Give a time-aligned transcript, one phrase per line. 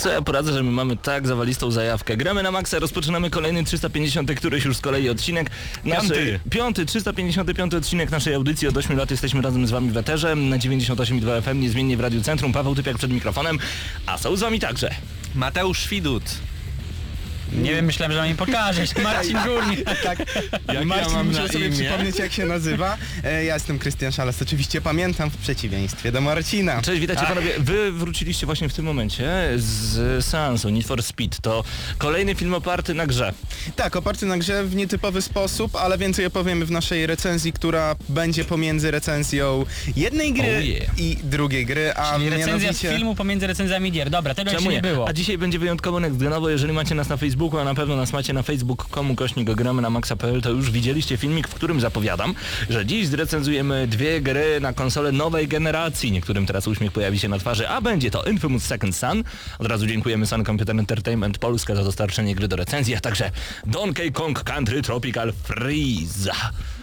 [0.00, 2.16] Co ja poradzę, że my mamy tak zawalistą zajawkę.
[2.16, 5.50] Gramy na maksa, rozpoczynamy kolejny 350 któryś już z kolei odcinek.
[5.84, 8.68] Naszej, piąty, 355 odcinek naszej audycji.
[8.68, 12.22] Od 8 lat jesteśmy razem z wami w Eterze na 98,2 FM, niezmiennie w Radiu
[12.22, 12.52] Centrum.
[12.52, 13.58] Paweł Typiak przed mikrofonem,
[14.06, 14.94] a są z wami także.
[15.34, 16.22] Mateusz Świdut.
[17.52, 18.90] Nie wiem, myślałem, że mnie pokażesz.
[19.02, 19.80] Marcin Górnik.
[20.04, 20.18] Tak,
[20.74, 21.76] ja Marcin mam musiał na sobie imię?
[21.76, 22.96] przypomnieć jak się nazywa.
[23.24, 26.82] E, ja jestem Krystian Szalas, oczywiście pamiętam w przeciwieństwie do Marcina.
[26.82, 27.50] Cześć, witajcie panowie.
[27.58, 31.38] Wy wróciliście właśnie w tym momencie z seansu Need for Speed.
[31.42, 31.64] To
[31.98, 33.32] kolejny film oparty na grze.
[33.76, 38.44] Tak, oparty na grze w nietypowy sposób, ale więcej opowiemy w naszej recenzji, która będzie
[38.44, 39.64] pomiędzy recenzją
[39.96, 40.98] jednej gry Oh yeah.
[40.98, 42.90] i drugiej gry, a Czyli recenzja z mianowicie...
[42.90, 44.10] filmu pomiędzy recenzjami gier.
[44.10, 45.08] Dobra, tego jeszcze nie było.
[45.08, 48.32] A dzisiaj będzie wyjątkowo nextgenowo, jeżeli macie nas na Facebooku, a na pewno nas macie
[48.32, 52.34] na facebook.com kośnik gramy na maxa.pl, to już widzieliście filmik, w którym zapowiadam,
[52.70, 56.12] że dziś zrecenzujemy dwie gry na konsolę nowej generacji.
[56.12, 59.24] Niektórym teraz uśmiech pojawi się na twarzy, a będzie to Infamous Second Son.
[59.58, 63.30] Od razu dziękujemy Sun Computer Entertainment Polska za dostarczenie gry do recenzji, a także
[63.66, 66.32] Donkey Kong Country Tropical Freeze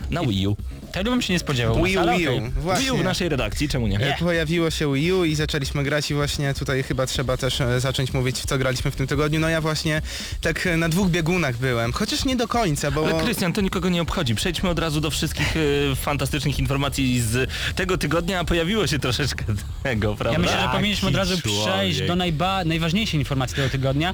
[0.09, 0.55] na Wii U.
[0.91, 1.83] Tego bym się nie spodziewał.
[1.83, 2.41] Wii U, ale Wii U, okej.
[2.41, 2.93] Wii U właśnie.
[2.93, 3.99] w naszej redakcji, czemu nie?
[3.99, 7.79] E, Pojawiło się Wii U i zaczęliśmy grać i właśnie tutaj chyba trzeba też e,
[7.79, 9.39] zacząć mówić w co graliśmy w tym tygodniu.
[9.39, 10.01] No ja właśnie
[10.41, 13.07] tak e, na dwóch biegunach byłem, chociaż nie do końca, bo...
[13.09, 14.35] Ale Krystian, to nikogo nie obchodzi.
[14.35, 15.53] Przejdźmy od razu do wszystkich
[15.91, 19.45] e, fantastycznych informacji z tego tygodnia, a pojawiło się troszeczkę
[19.83, 20.33] tego, prawda?
[20.33, 21.73] Ja myślę, że powinniśmy od razu człowiek.
[21.73, 24.13] przejść do najba- najważniejszej informacji tego tygodnia.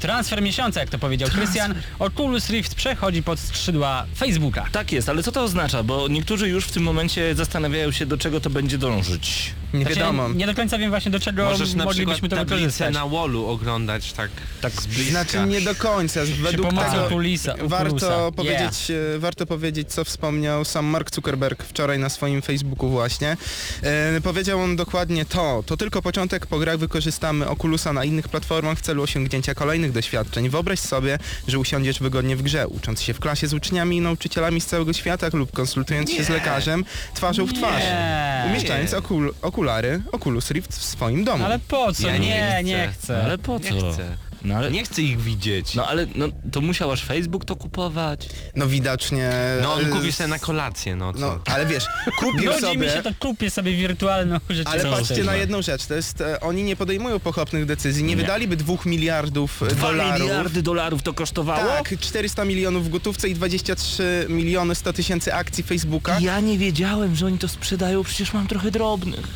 [0.00, 1.74] Transfer miesiąca, jak to powiedział Krystian.
[1.98, 4.66] Oculus Rift przechodzi pod skrzydła Facebooka.
[4.72, 5.82] Tak jest, ale co to oznacza?
[5.82, 9.54] Bo niektórzy już w tym momencie zastanawiają się, do czego to będzie dążyć.
[9.74, 10.28] Nie Znaczy, wiadomo.
[10.28, 12.94] Nie do końca wiem właśnie do czego Możesz na moglibyśmy to wykorzystać.
[12.94, 15.10] na wallu oglądać tak, tak z bliska.
[15.10, 16.20] Znaczy nie do końca.
[16.42, 18.34] Według tego Oculisa- warto, Yeah.
[18.34, 23.36] powiedzieć, e, warto powiedzieć, co wspomniał sam Mark Zuckerberg wczoraj na swoim Facebooku właśnie.
[23.82, 25.62] E, powiedział on dokładnie to.
[25.66, 26.46] To tylko początek.
[26.46, 30.48] Po grach wykorzystamy Oculusa na innych platformach w celu osiągnięcia kolejnych doświadczeń.
[30.48, 31.18] Wyobraź sobie,
[31.48, 34.92] że usiądziesz wygodnie w grze, ucząc się w klasie z uczniami i nauczycielami z całego
[34.92, 36.84] świata lub konsultując się z lekarzem
[37.14, 37.82] twarzą w twarz.
[37.82, 38.44] Nie.
[38.50, 41.44] Umieszczając okul okulary Oculus Rift w swoim domu.
[41.44, 42.06] Ale po co?
[42.06, 43.24] Ja nie, nie nie chcę.
[43.24, 43.92] Ale po Nie co?
[43.92, 44.16] chcę.
[44.46, 45.74] No ale, Nie chcę ich widzieć.
[45.74, 48.28] no ale no, to musiał aż Facebook to kupować.
[48.56, 49.30] No widocznie...
[49.62, 51.18] No on e, kupi sobie na kolację, no co?
[51.20, 51.86] No, ale wiesz,
[52.18, 52.76] kupił Nudzi sobie...
[52.78, 54.84] mi się to kupię sobie wirtualną rzeczywistość.
[54.84, 55.38] Ale patrzcie na No.
[55.38, 58.16] jedną rzecz, to jest, e, oni nie podejmują pochopnych decyzji, nie, Nie.
[58.16, 60.20] wydaliby dwóch miliardów e, Dwa dolarów.
[60.22, 61.66] miliardy dolarów to kosztowało?
[61.68, 66.18] Tak, 400 milionów w gotówce i 23 miliony 100 tysięcy akcji Facebooka.
[66.20, 69.26] Ja nie wiedziałem, że oni to sprzedają, przecież mam trochę drobnych.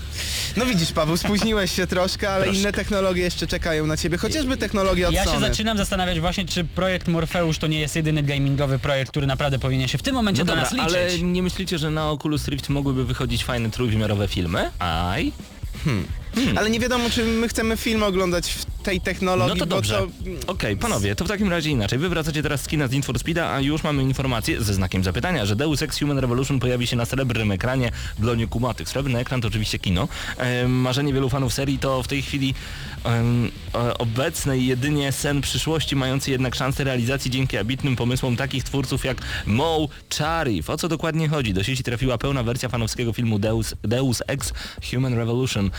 [0.56, 4.56] No widzisz Paweł, spóźniłeś się troszkę, ale inne technologie jeszcze czekają na ciebie, chociażby
[5.08, 5.48] od Ja się Sony.
[5.48, 9.88] zaczynam zastanawiać właśnie, czy projekt Morpheus to nie jest jedyny gamingowy projekt, który naprawdę powinien
[9.88, 10.88] się w tym momencie No do nas liczyć.
[10.88, 14.70] ale nie myślicie, że na Oculus Rift mogłyby wychodzić fajne trójwymiarowe filmy?
[14.78, 15.32] Aj.
[16.56, 19.98] Ale nie wiadomo, czy my chcemy film oglądać w tej technologii, No to dobrze.
[19.98, 20.52] to...
[20.52, 21.98] Okej, panowie, to w takim razie inaczej.
[21.98, 25.04] Wy wracacie teraz z kina z Need for Speeda, a już mamy informację ze znakiem
[25.04, 28.88] zapytania, że Deus Ex Human Revolution pojawi się na srebrnym ekranie w dlonie kumatych.
[28.88, 30.08] Srebrny ekran to oczywiście kino.
[30.38, 32.54] Ehm, marzenie wielu fanów serii to w tej chwili
[33.04, 39.04] e, obecny i jedynie sen przyszłości, mający jednak szansę realizacji dzięki ambitnym pomysłom takich twórców
[39.04, 39.88] jak Mo
[40.18, 40.70] Charif.
[40.70, 41.54] O co dokładnie chodzi?
[41.54, 44.52] Do sieci trafiła pełna wersja fanowskiego filmu Deus, Deus Ex
[44.90, 45.70] Human Revolution,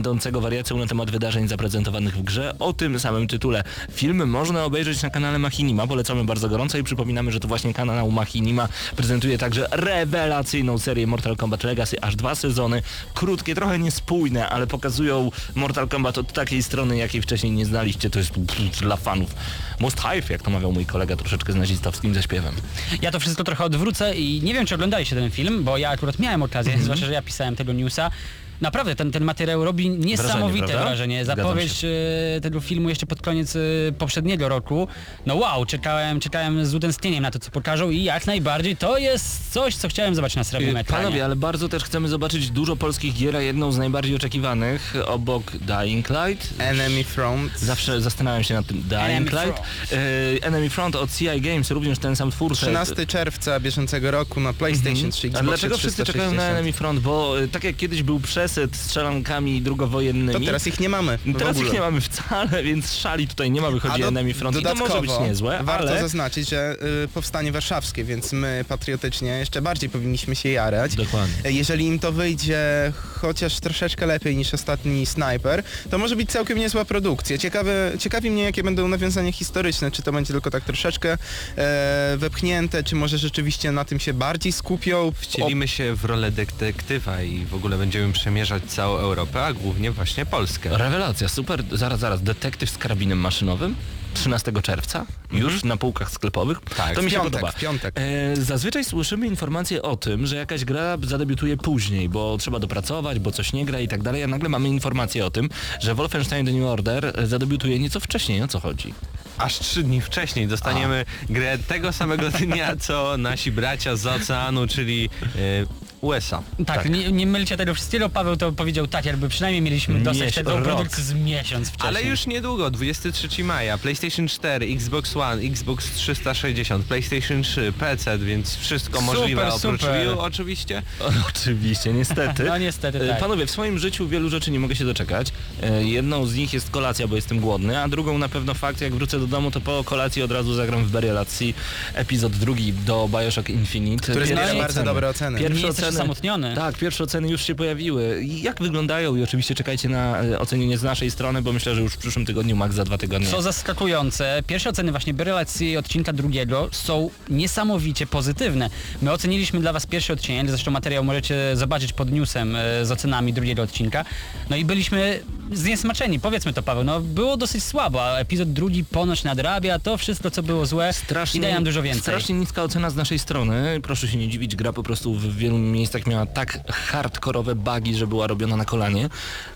[0.00, 3.62] będącego wariacją na temat wydarzeń zaprezentowanych w grze o tym samym tytule.
[3.92, 8.10] Film można obejrzeć na kanale Machinima, polecamy bardzo gorąco i przypominamy, że to właśnie kanał
[8.10, 12.82] Machinima prezentuje także rewelacyjną serię Mortal Kombat Legacy, aż dwa sezony,
[13.14, 18.18] krótkie, trochę niespójne, ale pokazują Mortal Kombat od takiej strony, jakiej wcześniej nie znaliście, to
[18.18, 18.32] jest
[18.80, 19.34] dla fanów
[19.80, 22.54] must have, jak to mawiał mój kolega troszeczkę z nazistowskim zaśpiewem.
[23.02, 26.18] Ja to wszystko trochę odwrócę i nie wiem, czy oglądaliście ten film, bo ja akurat
[26.18, 26.84] miałem okazję, Mhm.
[26.84, 28.10] zwłaszcza, że ja pisałem tego newsa.
[28.60, 31.24] Naprawdę, ten, ten materiał robi niesamowite wrażenie.
[31.24, 33.58] Zgadzam Zapowiedź e, tego filmu jeszcze pod koniec e,
[33.98, 34.88] poprzedniego roku.
[35.26, 39.52] No wow, czekałem, czekałem z utęsknieniem na to, co pokażą i jak najbardziej to jest
[39.52, 41.04] coś, co chciałem zobaczyć na srebrnym Y, ekranie.
[41.04, 45.52] Panowie, ale bardzo też chcemy zobaczyć dużo polskich gier, a jedną z najbardziej oczekiwanych obok
[45.56, 46.54] Dying Light.
[46.58, 47.58] Enemy Front.
[47.58, 48.82] Zawsze zastanawiam się nad tym.
[48.82, 49.62] Dying Enemy Light.
[49.92, 49.96] Y,
[50.42, 52.60] Enemy Front od CI Games, również ten sam twórca.
[52.60, 57.00] 13 czerwca bieżącego roku na PlayStation 3, A Xbox dlaczego wszyscy czekają na Enemy Front?
[57.00, 58.20] Bo tak jak kiedyś był
[58.50, 61.18] przesyt strzelankami drugowojennymi, To teraz ich nie mamy.
[61.38, 61.66] teraz ogóle.
[61.66, 64.62] ich nie mamy wcale, więc szali tutaj nie ma, wychodzi A do- Enemy Front i
[64.62, 66.00] to może być niezłe, warto ale...
[66.00, 70.94] zaznaczyć, że y, powstanie warszawskie, więc my patriotycznie jeszcze bardziej powinniśmy się jarać.
[70.96, 71.50] Dokładnie.
[71.52, 76.84] Jeżeli im to wyjdzie chociaż troszeczkę lepiej niż ostatni Sniper, to może być całkiem niezła
[76.84, 77.38] produkcja.
[77.38, 79.90] Ciekawe, ciekawi mnie, jakie będą nawiązania historyczne.
[79.90, 81.18] Czy to będzie tylko tak troszeczkę
[81.56, 85.12] e, wepchnięte, czy może rzeczywiście na tym się bardziej skupią.
[85.16, 88.12] Wcielimy się w rolę detektywa i w ogóle będziemy
[88.44, 90.78] przemierzać całą Europę, a głównie właśnie Polskę.
[90.78, 91.62] Rewelacja, super.
[91.72, 92.22] Zaraz, zaraz.
[92.22, 93.74] Detektyw z karabinem maszynowym?
[94.14, 95.06] 13 czerwca?
[95.32, 96.60] Już na półkach sklepowych?
[96.76, 97.52] Tak, to mi się piątek, podoba.
[97.52, 97.94] piątek.
[97.98, 103.32] E, zazwyczaj słyszymy informacje o tym, że jakaś gra zadebiutuje później, bo trzeba dopracować, bo
[103.32, 105.48] coś nie gra i tak dalej, a nagle mamy informację o tym,
[105.80, 108.42] że Wolfenstein The New Order zadebiutuje nieco wcześniej.
[108.42, 108.94] O co chodzi?
[109.38, 115.10] Aż trzy dni wcześniej dostaniemy grę tego samego dnia, co nasi bracia z oceanu, czyli
[115.36, 116.42] e, USA.
[116.66, 120.46] Tak, Nie, nie mylcie tego wszystkiego, Paweł to powiedział tak, jakby przynajmniej mieliśmy dostać Miesiąc,
[120.46, 121.88] tego produkcji z miesiąc wcześniej.
[121.88, 128.56] Ale już niedługo, 23 maja, PlayStation 4, Xbox One, Xbox 360, PlayStation 3, PC, więc
[128.56, 130.00] wszystko Super, możliwe oprócz super.
[130.00, 130.82] Wii oczywiście.
[131.00, 132.44] O, oczywiście, niestety.
[132.50, 133.18] No niestety E, tak.
[133.20, 135.32] Panowie, w swoim życiu wielu rzeczy nie mogę się doczekać.
[135.62, 138.94] E, Jedną z nich jest kolacja, bo jestem głodny, a drugą na pewno fakt, jak
[138.94, 141.52] wrócę do domu, to po kolacji od razu zagram w Burial at Sea,
[141.94, 144.02] epizod drugi do Bioshock Infinite.
[144.12, 144.84] Który zbiera bardzo oceny.
[144.84, 145.38] dobre oceny.
[145.68, 146.54] Oceny, osamotniony.
[146.54, 148.24] Tak, pierwsze oceny już się pojawiły.
[148.24, 149.16] Jak wyglądają?
[149.16, 152.26] I oczywiście czekajcie na e, ocenienie z naszej strony, bo myślę, że już w przyszłym
[152.26, 153.28] tygodniu, max za dwa tygodnie.
[153.28, 158.70] Co zaskakujące, pierwsze oceny właśnie relacji odcinka drugiego są niesamowicie pozytywne.
[159.02, 163.32] My oceniliśmy dla Was pierwszy odcinek, zresztą materiał możecie zobaczyć pod newsem e, z ocenami
[163.32, 164.04] drugiego odcinka.
[164.50, 165.20] No i byliśmy
[165.52, 170.30] zniesmaczeni, powiedzmy to Paweł, no było dosyć słabo, a epizod drugi ponoć nadrabia to wszystko
[170.30, 170.90] co było złe
[171.34, 172.02] i daje nam dużo więcej.
[172.02, 173.80] Strasznie niska ocena z naszej strony.
[173.82, 178.06] Proszę się nie dziwić, gra po prostu w wielu miejscach miała tak hardkorowe bugi, że
[178.06, 179.08] była robiona na kolanie.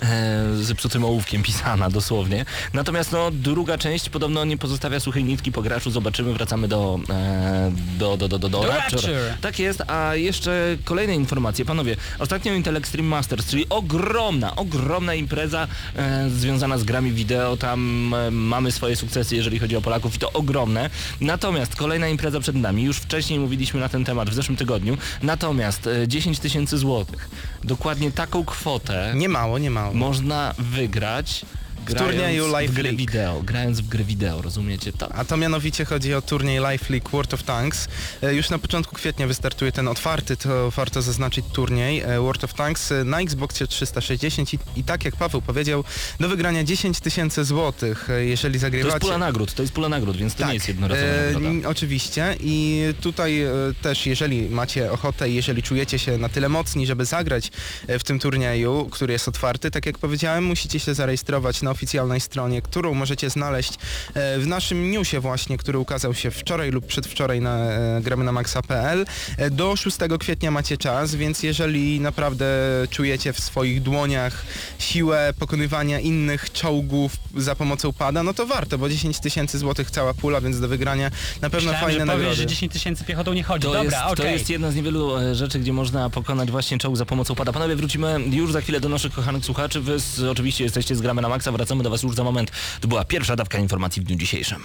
[0.03, 2.45] E, zepsutym ołówkiem pisana dosłownie.
[2.73, 5.91] Natomiast no, druga część podobno nie pozostawia suchej nitki po graczu.
[5.91, 9.01] Zobaczymy, wracamy do, e, do, do, do, do, do, Do Rapture.
[9.01, 9.37] Rapture.
[9.41, 11.65] Tak jest, a jeszcze kolejne informacje.
[11.65, 17.57] Panowie, ostatnio Intel Extreme Masters, czyli ogromna, ogromna impreza e, związana z grami wideo.
[17.57, 20.91] Tam e, mamy swoje sukcesy, jeżeli chodzi o Polaków i to ogromne.
[21.21, 22.83] Natomiast kolejna impreza przed nami.
[22.83, 24.97] Już wcześniej mówiliśmy na ten temat w zeszłym tygodniu.
[25.23, 27.29] Natomiast e, 10 tysięcy złotych.
[27.65, 29.95] Dokładnie taką kwotę Nie mało, nie mało.
[29.95, 31.47] można wygrać
[31.85, 32.97] grając turnieju Live w League.
[32.99, 33.43] wideo.
[33.43, 35.13] Grając w grę wideo, rozumiecie to?
[35.15, 37.89] A to mianowicie chodzi o turniej Life League World of Tanks.
[38.23, 42.55] E, Już na początku kwietnia wystartuje ten otwarty, to warto zaznaczyć turniej e, World of
[42.55, 45.85] Tanks e, na Xboxie 360 i, i tak jak Paweł powiedział,
[46.21, 48.93] do wygrania 10 tysięcy złotych, e, jeżeli To zagrywacie...
[48.95, 51.49] jest pula nagród, to jest pula nagród, więc to nie jest jednorazowa e, nagroda.
[51.49, 53.51] n- Oczywiście i tutaj e,
[53.83, 57.51] też jeżeli macie ochotę i jeżeli czujecie się na tyle mocni, żeby zagrać
[57.87, 62.21] e, w tym turnieju, który jest otwarty, tak jak powiedziałem, musicie się zarejestrować na oficjalnej
[62.21, 63.73] stronie, którą możecie znaleźć
[64.15, 68.33] e, w naszym newsie właśnie, który ukazał się wczoraj lub przedwczoraj na e, gramy na
[68.33, 69.05] maxa.pl.
[69.39, 72.47] E, Do 6 kwietnia macie czas, więc jeżeli naprawdę
[72.91, 74.45] czujecie w swoich dłoniach
[74.79, 80.15] siłę pokonywania innych czołgów za pomocą pada, no to warto, bo 10 tysięcy złotych cała
[80.15, 81.11] pula, więc do wygrania
[81.43, 82.37] na pewno Myślałem, fajne że powiesz, nagrody.
[82.37, 83.63] że 10 tysięcy piechotą nie chodzi.
[83.67, 84.17] To, Dobra, jest, okej.
[84.27, 87.53] to jest jedna z niewielu rzeczy, gdzie można pokonać właśnie czołg za pomocą pada.
[87.53, 89.81] Panowie, wrócimy już za chwilę do naszych kochanych słuchaczy.
[89.81, 92.51] Wy z, oczywiście jesteście z Gramy na Maxa, wracamy do Was już za moment.
[92.81, 94.63] To była pierwsza dawka informacji w dniu dzisiejszym.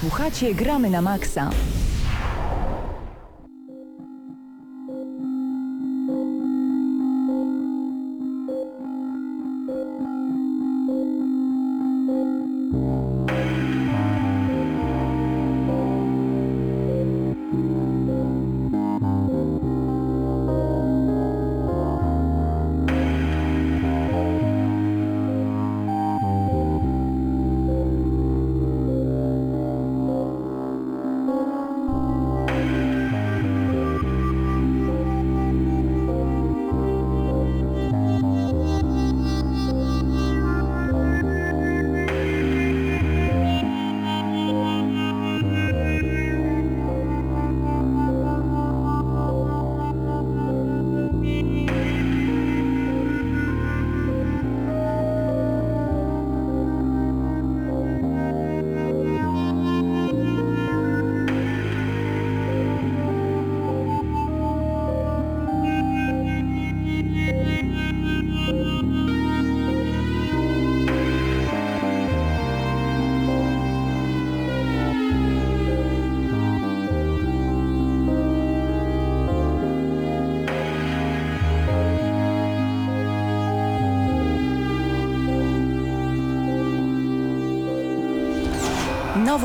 [0.00, 1.50] Słuchacie Gramy na Maxa.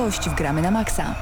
[0.02, 1.16] Nowość w Gramy na Maxa.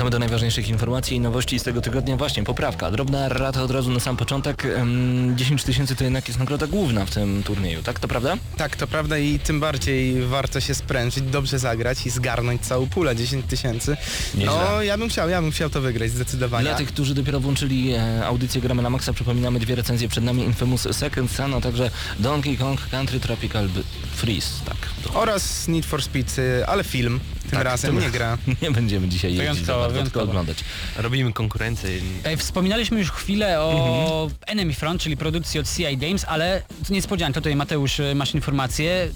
[0.00, 2.16] Wracamy do najważniejszych informacji i nowości z tego tygodnia.
[2.16, 2.90] Właśnie, poprawka.
[2.90, 4.64] Drobna rata od razu na sam początek.
[4.64, 7.98] Em, 10 tysięcy to jednak jest nagroda główna w tym turnieju, tak?
[7.98, 8.36] To prawda?
[8.56, 13.16] Tak, to prawda i tym bardziej warto się sprężyć, dobrze zagrać i zgarnąć całą pulę
[13.16, 13.96] 10 tysięcy.
[14.34, 16.64] No, ja bym chciał, ja bym chciał to wygrać zdecydowanie.
[16.64, 20.44] Dla tych, którzy dopiero włączyli e, audycję Gramy na Maxa, przypominamy dwie recenzje przed nami.
[20.44, 23.68] Infamous Second Son, a także Donkey Kong Country Tropical
[24.14, 24.76] Freeze, tak.
[25.14, 28.38] Oraz Need for Speed, y, ale film tym Tak, razem, nie gra.
[28.62, 30.58] nie będziemy dzisiaj jeździć, Wyjątkowo, za bardzo, tylko oglądać.
[30.96, 31.90] Robimy konkurencję.
[32.24, 37.40] Ej, Wspominaliśmy już chwilę o Enemy Front, czyli produkcji od CI Games, ale to niespodzianka,
[37.40, 39.08] tutaj Mateusz y, masz informację.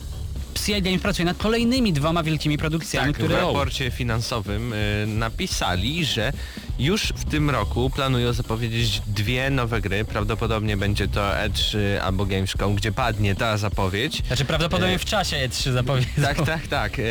[0.67, 3.41] CI Games pracuje nad kolejnymi dwoma wielkimi produkcjami, Tak, w które...
[3.41, 6.33] raporcie finansowym y, napisali, że
[6.79, 10.05] już w tym roku planują zapowiedzieć dwie nowe gry.
[10.05, 14.23] Prawdopodobnie będzie to E3 albo Gamescom, gdzie padnie ta zapowiedź.
[14.27, 16.13] Znaczy prawdopodobnie E, w czasie E3 zapowiedział.
[16.25, 16.99] Tak, tak, tak.
[16.99, 17.03] E,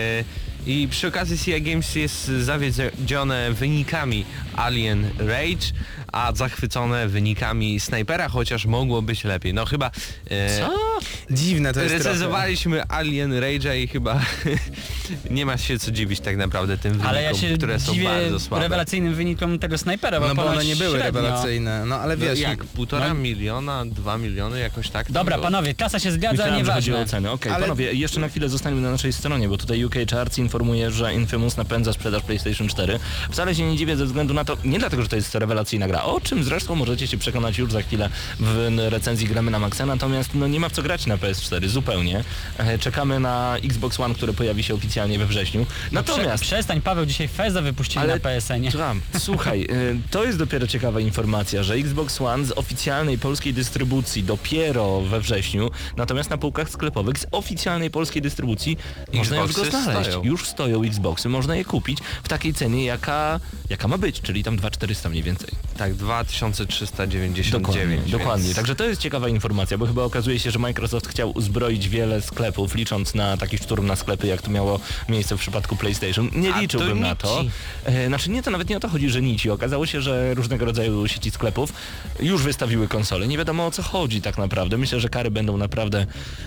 [0.68, 5.68] I przy okazji CI Games jest zawiedzione wynikami Alien Rage,
[6.12, 9.54] a zachwycone wynikami Snipera, chociaż mogło być lepiej.
[9.54, 9.92] No chyba...
[10.30, 10.74] e, Co?
[11.32, 12.10] Dziwne to jest trochę.
[12.10, 14.22] Recenzowaliśmy Alien Rage'a i chyba
[15.32, 18.06] nie ma się co dziwić tak naprawdę tym wynikom, Ale ja się które są dziwię
[18.08, 18.64] bardzo słabe.
[18.64, 21.22] rewelacyjnym wynikom tego snajpera, bo, No bo one nie były średnio.
[21.22, 22.64] rewelacyjne, no ale No wiesz, jak?
[22.66, 25.12] Półtora no- miliona, dwa miliony, jakoś tak?
[25.12, 27.12] Dobra, panowie, kasa się zgadza, Myślałem, że chodzi o nieważne.
[27.12, 27.32] ceny.
[27.32, 30.92] Okej, Ale- panowie, jeszcze na chwilę zostańmy na naszej stronie, bo tutaj UK Charts informuje,
[30.92, 33.00] że Infamous napędza sprzedaż PlayStation 4.
[33.32, 36.04] Wcale się nie dziwię ze względu na to, nie dlatego, że to jest rewelacyjna gra,
[36.04, 40.30] o czym zresztą możecie się przekonać już za chwilę w recenzji gramy na Maxa, natomiast
[40.36, 42.24] no nie ma w co grać na PS4, zupełnie.
[42.58, 45.66] E, Czekamy na Xbox One, które pojawi się oficjalnie we wrześniu.
[45.92, 46.44] Natomiast...
[46.44, 48.72] Prze przestań, Paweł, dzisiaj Feza wypuścili Ale- na PSN-ie.
[49.20, 55.02] Słuchaj, y, to jest dopiero ciekawa informacja, że Xbox One z oficjalnej polskiej dystrybucji dopiero
[55.02, 58.78] we wrześniu, natomiast na półkach sklepowych z oficjalnej polskiej dystrybucji
[59.14, 60.10] można już go Xboxy znaleźć.
[60.10, 60.24] stoją.
[60.24, 64.58] Już stoją Xboxy, można je kupić w takiej cenie, jaka, jaka ma być, czyli tam
[64.58, 65.50] 2400 mniej więcej.
[65.78, 67.52] Tak, 2399.
[67.52, 68.56] Dokładnie, więc- dokładnie.
[68.56, 72.76] Także to jest ciekawa informacja, bo chyba okazuje się, że Microsoft chciał uzbroić wiele sklepów,
[72.76, 76.30] licząc na taki szturm na sklepy, jak to miało miejsce w przypadku PlayStation.
[76.36, 77.44] Nie A to liczyłbym na to.
[77.86, 79.50] E, znaczy nie, to nawet nie o to chodzi, że nici.
[79.50, 81.74] Okazało się, że różnego rodzaju sieci sklepów
[82.20, 83.28] już wystawiły konsole.
[83.28, 84.78] Nie wiadomo o co chodzi tak naprawdę.
[84.78, 86.06] Myślę, że kary będą naprawdę,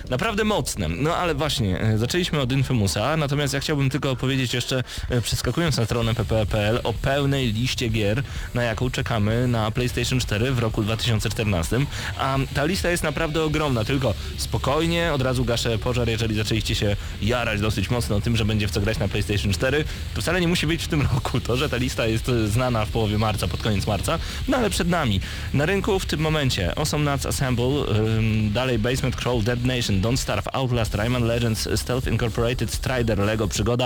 [0.09, 0.89] naprawdę mocne.
[0.89, 5.77] No ale właśnie, e, zaczęliśmy od Infamousa, natomiast ja chciałbym tylko opowiedzieć jeszcze, e, przeskakując
[5.77, 10.83] na stronę pp.pl, o pełnej liście gier, na jaką czekamy na PlayStation 4 w roku
[10.83, 11.79] 2014.
[12.17, 16.95] A ta lista jest naprawdę ogromna, tylko spokojnie, od razu gaszę pożar, jeżeli zaczęliście się
[17.21, 20.47] jarać dosyć mocno tym, że będzie w co grać na PlayStation 4, to wcale nie
[20.47, 21.39] musi być w tym roku.
[21.39, 24.69] To, że ta lista jest e, znana w połowie marca, pod koniec marca, no ale
[24.69, 25.21] przed nami.
[25.53, 30.17] Na rynku w tym momencie Awesome Nuts Assemble, ym, dalej Basement Crawl, Dead Nation, Don't
[30.17, 33.76] Starve, Outlast, Rayman Legends, Stealth Incorporated, Strider, Lego Przygoda,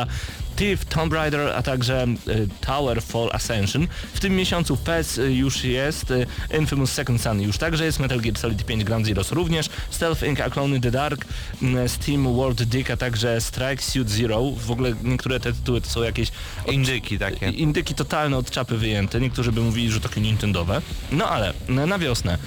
[0.56, 3.88] Thief, Tomb Raider, a także y, Tower Fall Ascension.
[4.14, 6.28] W tym miesiącu PES y, już jest, y,
[6.60, 10.40] Infamous Second Son już także jest, Metal Gear Solid 5 Ground Zeroes również, Stealth Inc.
[10.40, 11.26] A Clone in the Dark,
[11.62, 14.42] mm, Steam World Dick, a także Strike Suit Zero.
[14.52, 16.32] W ogóle niektóre te tytuły to są jakieś
[16.66, 17.50] od- Indyki takie.
[17.50, 19.22] Indyki totalne od czapy wyjęte.
[19.22, 20.82] Niektórzy by mówili, że takie nintendowe.
[21.12, 22.38] No ale na wiosnę.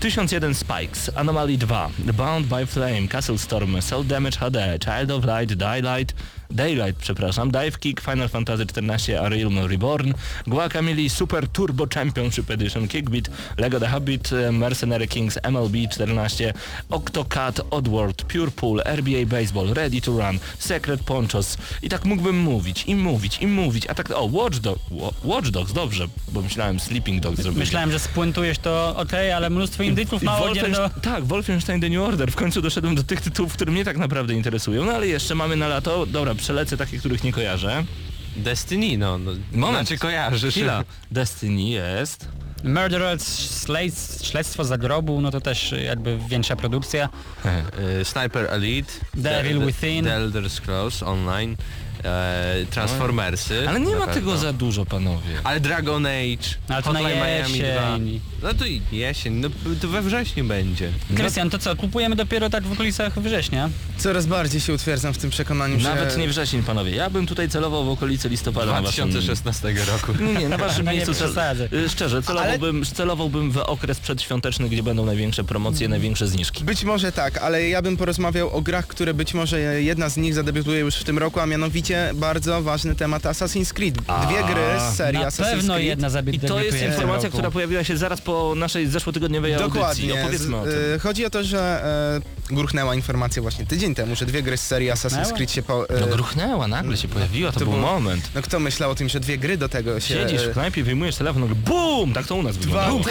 [0.00, 5.54] 1001 Spikes, Anomaly 2, Bound by Flame, Castle Storm, Soul Damage HD, Child of Light,
[5.54, 6.14] Daylight,
[6.50, 10.12] Daylight, przepraszam, Dive Kick, Final Fantasy XIV, A Realm Reborn,
[10.46, 16.52] Guacamole, Super Turbo Championship Edition, Kickbeat, Lego The Habit, e, Mercenary Kings, MLB 14,
[16.90, 21.56] Octocat, Oddworld, Pure Pool, RBA Baseball, Ready to Run, Secret Ponchos.
[21.82, 24.74] I tak mógłbym mówić i mówić i mówić, a tak, o, Watch, Wa-
[25.24, 29.82] Watch Dogs, dobrze, bo myślałem Sleeping Dogs, żeby Myślałem, że spuentujesz to okej, ale mnóstwo
[29.82, 30.90] indyków mało gier do...
[31.02, 32.32] Tak, Wolfenstein The New Order.
[32.32, 34.84] W końcu doszedłem do tych tytułów, które mnie tak naprawdę interesują.
[34.84, 37.84] No ale jeszcze mamy na lato, dobra, przelecę takie, których nie kojarzę.
[38.36, 39.18] Destiny, no.
[39.18, 39.88] no Moment.
[39.88, 40.54] Znaczy kojarzysz.
[40.54, 40.84] Chwila.
[41.10, 42.28] Destiny jest.
[42.64, 43.24] Murderers,
[43.62, 47.08] Slates, Śledztwo Zagrobu, no to też jakby większa produkcja.
[48.00, 50.04] Y, Sniper Elite, Devil The- Within.
[50.04, 51.56] The Elder Scrolls Online,
[52.04, 53.68] e, Transformersy.
[53.68, 54.14] Ale nie ma pewno.
[54.14, 55.34] tego za dużo, panowie.
[55.44, 57.66] Ale Dragon Age, Ale to na Hotline Miami 2.
[57.66, 58.20] jesień.
[58.42, 59.48] No to i jesień, no
[59.80, 60.92] to we wrześniu będzie.
[61.16, 63.70] Krystian, to co, kupujemy dopiero tak w okolicach września?
[63.98, 66.18] Coraz bardziej się utwierdzam w tym przekonaniu, Nawet że...
[66.18, 66.90] nie wrzesień, panowie.
[66.96, 69.10] Ja bym tutaj celował w okolicy listopada na waszym...
[69.10, 70.22] 2016 roku.
[70.22, 71.68] Nie, nie, na waszym No nie miejscu przesadzaj.
[71.72, 76.64] y, szczerze, celowałbym, celowałbym w okres przedświąteczny, gdzie będą największe promocje, największe zniżki.
[76.64, 80.34] Być może tak, ale ja bym porozmawiał o grach, które być może jedna z nich
[80.34, 83.94] zadebiutuje już w tym roku, a mianowicie oczywiście bardzo ważny temat Assassin's Creed.
[83.94, 85.88] Dwie gry z serii Na Assassin's pewno Creed.
[85.88, 89.72] jedna I to jest informacja, która pojawiła się zaraz po naszej zeszłotygodniowej audycji.
[89.74, 90.22] Dokładnie.
[90.22, 90.72] Opowiedzmy o tym.
[90.72, 91.84] Z- y, Chodzi o to, że
[92.50, 95.36] e, gruchnęła informacja właśnie tydzień temu, że dwie gry z serii Assassin's Gruchnęła?
[95.36, 95.88] Creed się po...
[95.88, 98.30] e, No gruchnęła, nagle się pojawiła, to, był było- moment.
[98.34, 100.14] no kto myślał o tym, że dwie gry do tego się...
[100.14, 102.12] Siedzisz w e, knajpie, wyjmujesz telefon, nagle BUM!
[102.12, 102.88] Tak to u nas wygląda.
[102.88, 103.02] Dwa- Bum,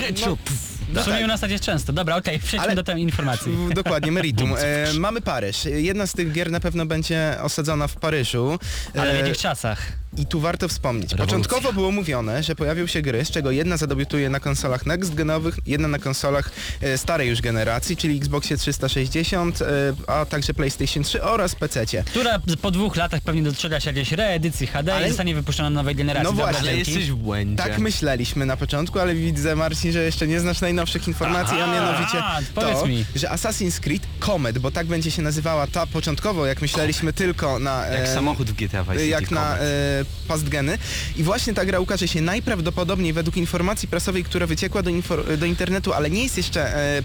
[0.94, 1.94] W sumie u nas tak jest często.
[1.94, 3.52] Dobra, okej, przejdźmy Ale- do tej informacji.
[3.76, 4.56] Dokładnie, meritum.
[4.60, 5.66] E, mamy Paryż.
[5.66, 8.60] Jedna z tych gier na pewno będzie osadzona w Paryżu.
[8.96, 9.82] Ale w E, jakich czasach?
[10.18, 11.12] I tu warto wspomnieć.
[11.12, 11.26] Rewolucja.
[11.38, 15.58] Początkowo było mówione, że pojawią się gry, z czego jedna zadebiutuje na konsolach next genowych,
[15.66, 16.52] jedna na konsolach
[16.82, 19.66] e, starej już generacji, czyli Xboxie 360, e,
[20.08, 21.86] a także PlayStation 3 oraz PC.
[22.06, 25.76] Która po dwóch latach pewnie doczeka się jakiejś reedycji HD Ale- i zostanie wypuszczona na
[25.76, 26.26] nowej generacji.
[26.26, 27.64] No właśnie, Ale jesteś w błędzie.
[27.64, 31.74] Tak myśleliśmy na początku, ale widzę Marcin, że jeszcze nie znasz najnowszych informacji, a Aha,
[31.74, 33.06] mianowicie a, powiedz to, mi.
[33.16, 37.86] że Assassin's Creed Comet, bo tak będzie się nazywała ta początkowo, jak myśleliśmy tylko na...
[37.86, 39.62] Jak e, samochód w GTA Vice City jak na Comet.
[39.62, 40.78] e, pastgeny.
[41.16, 44.92] I właśnie ta gra ukaże się najprawdopodobniej według informacji prasowej, która wyciekła do,
[45.38, 47.02] do internetu, ale nie jest jeszcze e,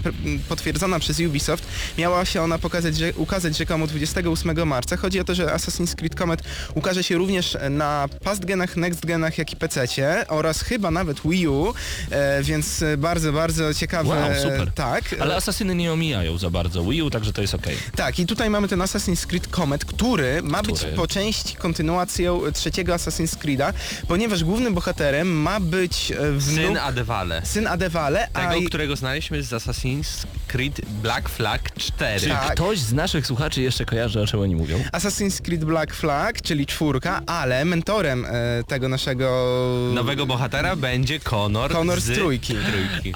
[0.49, 1.67] potwierdzona przez Ubisoft.
[1.97, 4.97] Miała się ona pokazać, że, ukazać rzekomo 28 marca.
[4.97, 9.55] Chodzi o to, że Assassin's Creed Comet ukaże się również na pastgenach, nextgenach, jak i
[9.55, 11.73] PC-cie oraz chyba nawet Wii U,
[12.09, 14.09] e, więc bardzo, bardzo ciekawe.
[14.09, 14.71] Wow, super.
[14.75, 15.15] Tak.
[15.19, 17.77] Ale asasyny nie omijają za bardzo Wii U, także to jest okej.
[17.95, 20.93] Tak, i tutaj mamy ten Assassin's Creed Comet, który ma być Który?
[20.93, 23.73] po części kontynuacją trzeciego Assassin's Creed'a,
[24.07, 26.41] ponieważ głównym bohaterem ma być e, wnuk...
[26.65, 27.41] Syn Adewale.
[27.45, 32.19] Syn Adewale, a Tego, którego znaliśmy z Assassin's Creed Black Flag 4.
[32.19, 32.51] Czy Tak.
[32.53, 34.79] ktoś z naszych słuchaczy jeszcze kojarzy, o czym oni mówią?
[34.93, 38.29] Assassin's Creed Black Flag, czyli czwórka, ale mentorem e,
[38.67, 39.25] tego naszego...
[39.93, 42.53] Nowego bohatera będzie Connor, Connor z trójki.
[42.53, 43.09] trójki.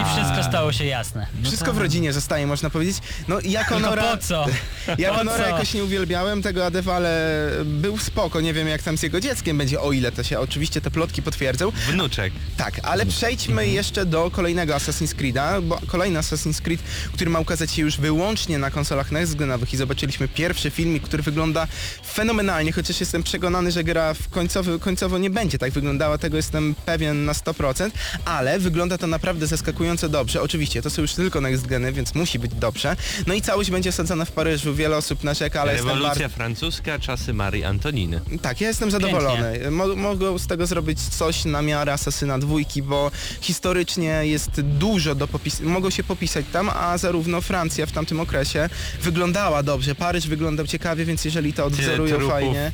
[0.00, 1.26] I wszystko stało się jasne.
[1.44, 2.96] Wszystko w rodzinie zostaje, można powiedzieć.
[3.28, 4.02] No ja Tylko Conora...
[4.02, 4.46] po co?
[4.98, 5.50] Ja Po Conora co?
[5.50, 9.80] jakoś nie uwielbiałem, tego Adewale był spoko, nie wiem jak tam z jego dzieckiem będzie,
[9.80, 11.70] o ile to się oczywiście te plotki potwierdzą.
[11.70, 12.32] Wnuczek.
[12.56, 16.80] Tak, ale przejdźmy jeszcze do kolejnego Assassin's Creed'a, bo kolejny Assassin's Creed,
[17.14, 21.22] który ma ukazać się już wyłącznie na konsolach next genowych i zobaczyliśmy pierwszy filmik, który
[21.22, 21.66] wygląda
[22.14, 26.74] fenomenalnie, chociaż jestem przekonany, że gra w końcowy, końcowo nie będzie tak wyglądała, tego jestem
[26.86, 27.90] pewien na 100%,
[28.24, 30.42] ale wygląda to naprawdę zaskakująco dobrze.
[30.42, 32.96] Oczywiście, to są już tylko next geny, więc musi być dobrze.
[33.26, 36.36] No i całość będzie osadzona w Paryżu, wiele osób narzeka, ale jestem Rewolucja bardzo...
[36.36, 38.20] francuska, czasy Marii Antoniny.
[38.42, 39.70] Tak, ja jestem zadowolony.
[39.70, 43.10] Mo mogą z tego zrobić coś na miarę Asasyna dwójki, bo
[43.40, 45.70] historycznie jest dużo do popisania.
[45.70, 48.68] Mogą się popisać tam, a zarówno Francja w tamtym okresie
[49.02, 52.72] wyglądała dobrze, Paryż wyglądał ciekawie, więc jeżeli to odwzorują fajnie.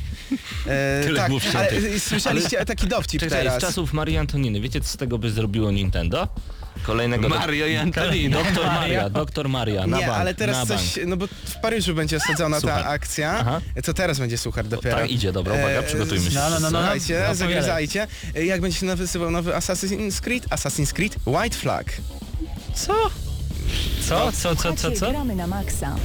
[0.67, 3.61] E, Tyle tak, ale słyszeliście taki dowcip Czekaj, z teraz.
[3.61, 6.27] czasów Marii Antoniny, wiecie co z tego by zrobiło Nintendo?
[6.83, 7.29] Kolejnego...
[7.29, 8.43] Mario i Antonino.
[8.43, 10.81] Doktor Maria, doktor Maria, na Nie, bank, ale na teraz bank.
[10.81, 12.83] coś, no bo w Paryżu będzie osadzona Suchar.
[12.83, 13.37] ta akcja.
[13.39, 13.61] Aha.
[13.83, 14.97] Co teraz będzie suchar dopiero?
[14.97, 16.35] tak idzie, dobra, uwaga, przygotujmy się.
[16.35, 16.79] No, no, no, no.
[16.79, 17.35] Słuchajcie, opowiadaj.
[17.35, 18.07] zagryzajcie.
[18.45, 20.47] Jak będzie się nazywał nowy Assassin's Creed?
[20.49, 21.85] Assassin's Creed White Flag.
[22.73, 22.93] Co?
[24.07, 24.31] Co?
[24.31, 25.09] Co, co, co, Słuchacie, co?
[25.11, 25.95] gramy na maksa.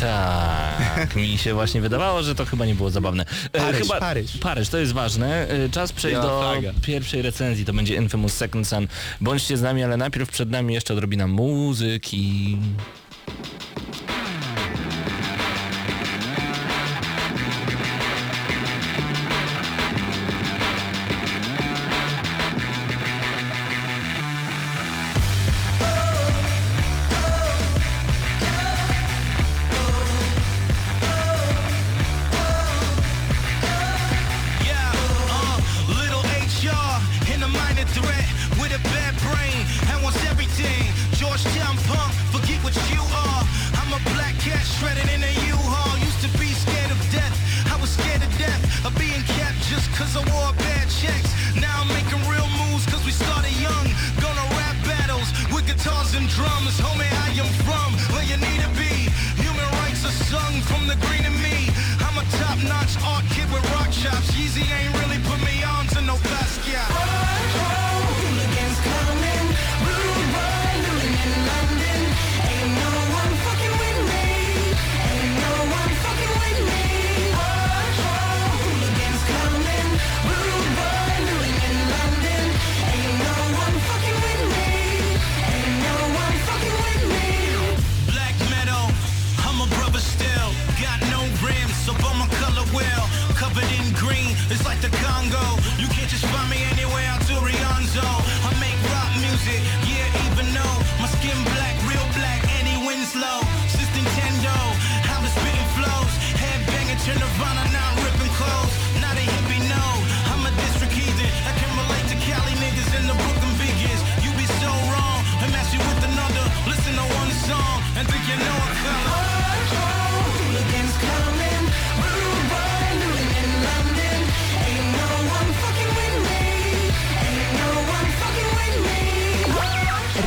[0.00, 3.24] Tak, mi się właśnie wydawało, że to chyba nie było zabawne.
[3.52, 4.36] E, Paryż, chyba, Paryż.
[4.38, 5.48] Paryż, to jest ważne.
[5.48, 6.52] E, Czas przejść do
[6.82, 8.88] pierwszej recenzji, to będzie Infamous Second Son.
[9.20, 12.58] Bądźcie z nami, ale najpierw przed nami jeszcze odrobina muzyki.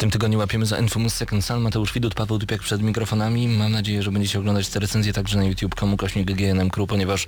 [0.00, 1.60] Tym tygodniu łapiemy za Infamous Second Sun.
[1.60, 3.48] Mateusz Widut, Paweł Dupiak przed mikrofonami.
[3.48, 7.26] Mam nadzieję, że będziecie oglądać te recenzje także na youtube.com kośnik GNM Crew, ponieważ,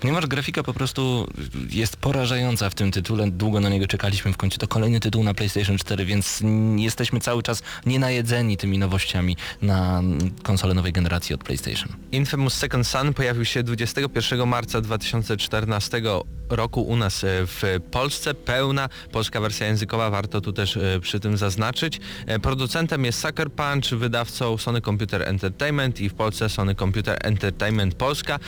[0.00, 1.28] ponieważ grafika po prostu
[1.70, 3.30] jest porażająca w tym tytule.
[3.30, 4.32] Długo na niego czekaliśmy.
[4.32, 6.42] W końcu to kolejny tytuł na PlayStation 4, więc
[6.76, 10.02] jesteśmy cały czas nienajedzeni tymi nowościami na
[10.42, 11.88] konsolę nowej generacji od PlayStation.
[12.12, 16.02] Infamous Second Son pojawił się 21 marca 2014
[16.50, 18.34] roku u nas e, w Polsce.
[18.34, 22.00] Pełna polska wersja językowa, warto tu też e, przy tym zaznaczyć.
[22.26, 27.94] E, Producentem jest Sucker Punch, wydawcą Sony Computer Entertainment i w Polsce Sony Computer Entertainment
[27.94, 28.38] Polska,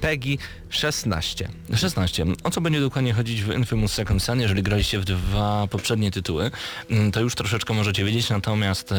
[0.00, 0.38] PEGI
[0.70, 1.48] 16.
[1.74, 2.26] 16.
[2.44, 4.40] O co będzie dokładnie chodzić w Infamous Second Son?
[4.40, 6.50] Jeżeli graliście w dwa poprzednie tytuły,
[6.90, 8.94] mm, to już troszeczkę możecie wiedzieć, natomiast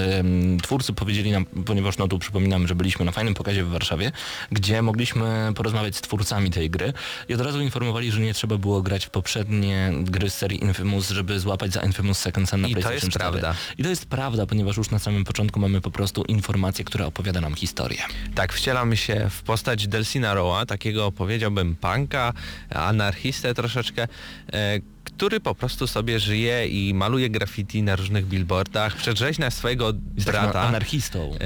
[0.64, 4.12] twórcy powiedzieli nam, ponieważ no tu przypominam, że byliśmy na fajnym pokazie w Warszawie,
[4.52, 6.94] gdzie mogliśmy porozmawiać z twórcami tej gry
[7.30, 11.10] i od razu informowali, że nie trzeba było grać w poprzednie gry z serii Infamous,
[11.10, 13.32] żeby złapać za Infamous Second Son na I to PlayStation jest 4.
[13.32, 13.56] prawda.
[13.78, 17.42] I to jest prawda, ponieważ już na samym początku mamy po prostu informację, która opowiada
[17.42, 18.00] nam historię.
[18.36, 22.34] Tak, wcielamy się w postać Delsina Roa, takiego powiedziałbym punka,
[22.70, 24.08] anarchistę troszeczkę,
[24.54, 24.80] e,
[25.24, 30.62] który po prostu sobie żyje i maluje graffiti na różnych billboardach, przedrzeźnia swojego Jest brata.
[30.62, 31.32] anarchistą.
[31.34, 31.38] E,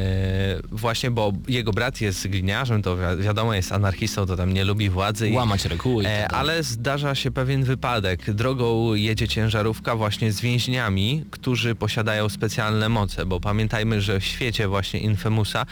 [0.71, 4.89] właśnie, bo jego brat jest gliniarzem, to wi- wiadomo jest anarchistą, to tam nie lubi
[4.89, 5.31] władzy.
[5.33, 6.27] Łamać reguły tak E, dalej.
[6.39, 8.31] ale zdarza się pewien wypadek.
[8.33, 14.67] Drogą jedzie ciężarówka właśnie z więźniami, którzy posiadają specjalne moce, bo pamiętajmy, że w świecie
[14.67, 15.65] właśnie Infamousa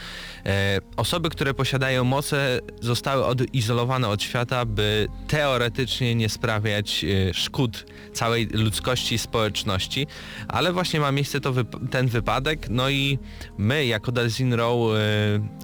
[0.46, 8.46] e, osoby, które posiadają moce zostały odizolowane od świata, by teoretycznie nie sprawiać szkód całej
[8.52, 10.06] ludzkości i społeczności,
[10.48, 13.18] ale właśnie ma miejsce to wyp- ten wypadek, no i
[13.58, 14.76] my jako Delzin Row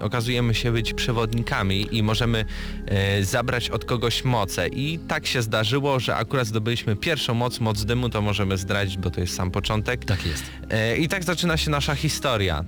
[0.00, 2.44] e, okazujemy się być przewodnikami i możemy
[2.86, 7.84] e, zabrać od kogoś moce i tak się zdarzyło, że akurat zdobyliśmy pierwszą moc, moc
[7.84, 10.04] dymu, to możemy zdradzić, bo to jest sam początek.
[10.04, 10.44] Tak jest.
[10.70, 12.64] E, I tak zaczyna się nasza historia.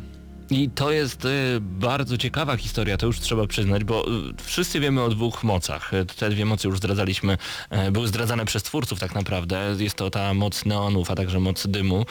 [0.51, 4.11] I to jest y, bardzo ciekawa historia, to już trzeba przyznać, bo y,
[4.43, 5.95] wszyscy wiemy o dwóch mocach.
[5.95, 7.39] Y, Te dwie mocy już zdradzaliśmy,
[7.93, 9.77] były zdradzane przez twórców tak naprawdę.
[9.79, 12.07] Jest to ta moc neonów, a także moc dymu.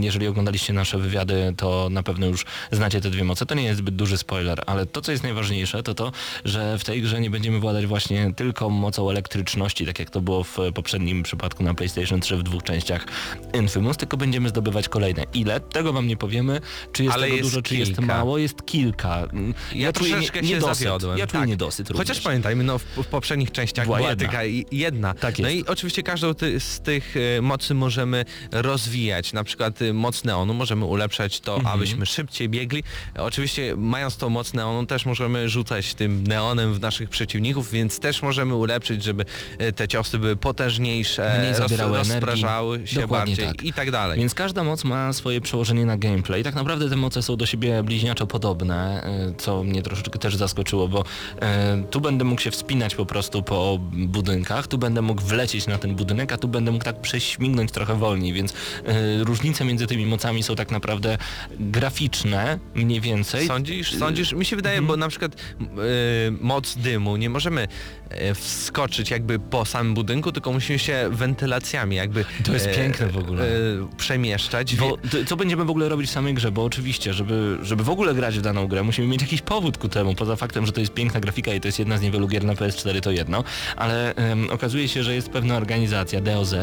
[0.00, 3.46] Jeżeli oglądaliście nasze wywiady, to na pewno już znacie te dwie moce.
[3.46, 6.12] To nie jest zbyt duży spoiler, ale to, co jest najważniejsze, to to,
[6.44, 10.44] że w tej grze nie będziemy władać właśnie tylko mocą elektryczności, tak jak to było
[10.44, 13.06] w poprzednim przypadku na PlayStation 3 w dwóch częściach
[13.54, 15.24] Infamous, tylko będziemy zdobywać kolejne.
[15.34, 15.60] Ile?
[15.60, 16.60] Tego wam nie powiemy.
[16.92, 18.38] Czy jest Ale tego jest dużo, czy jest mało?
[18.38, 19.16] Jest kilka.
[19.32, 20.78] Mm, Ja, czuję nie, się niedosyt.
[20.78, 21.18] zawiodłem.
[21.18, 21.48] Ja czuję Tak.
[21.48, 22.20] niedosyt Chociaż również.
[22.20, 24.28] pamiętajmy, no w, w poprzednich częściach Była była, jedna.
[24.72, 25.14] jedna.
[25.14, 29.32] Tak no i oczywiście każdą ty, z tych e, mocy możemy rozwijać.
[29.32, 31.74] Na przykład e, moc neonu możemy ulepszać to, Mhm.
[31.74, 32.82] abyśmy szybciej biegli.
[33.16, 38.00] E, Oczywiście mając tą moc neonu też możemy rzucać tym neonem w naszych przeciwników, więc
[38.00, 39.24] też możemy ulepszyć, żeby
[39.76, 42.12] te ciosy były potężniejsze, Mniej zabierały energii.
[42.20, 43.62] rozpraszały się Dokładnie bardziej tak.
[43.64, 44.18] i tak dalej.
[44.18, 46.42] Więc każda moc ma swoje przełożenie na gameplay.
[46.44, 50.88] Tak naprawdę te moce są do siebie bliźniaczo podobne, e, co mnie troszeczkę też zaskoczyło,
[50.88, 51.04] bo
[51.40, 55.78] e, tu będę mógł się wspinać po prostu po budynkach, tu będę mógł wlecieć na
[55.78, 58.52] ten budynek, a tu będę mógł tak prześmignąć trochę wolniej, więc
[58.86, 61.18] e, różnice między tymi mocami są tak naprawdę
[61.60, 63.46] graficzne mniej więcej.
[63.46, 63.98] Sądzisz?
[63.98, 64.32] Sądzisz?
[64.32, 64.86] Mi się wydaje, Mhm.
[64.88, 67.68] bo na przykład m, y, moc dymu nie możemy
[68.10, 73.16] e, wskoczyć jakby po samym budynku, tylko musimy się wentylacjami jakby To jest piękne w
[73.18, 73.44] ogóle.
[73.44, 73.48] e,
[73.96, 74.76] przemieszczać.
[74.76, 76.52] Bo to, co będziemy w ogóle robić w samej grze?
[76.52, 79.88] Bo oczywiście, żeby, żeby w ogóle grać w daną grę, musimy mieć jakiś powód ku
[79.88, 82.44] temu, poza faktem, że to jest piękna grafika i to jest jedna z niewielu gier
[82.44, 83.44] na PS4, to jedno,
[83.76, 86.54] ale em, okazuje się, że jest pewna organizacja, DOZ,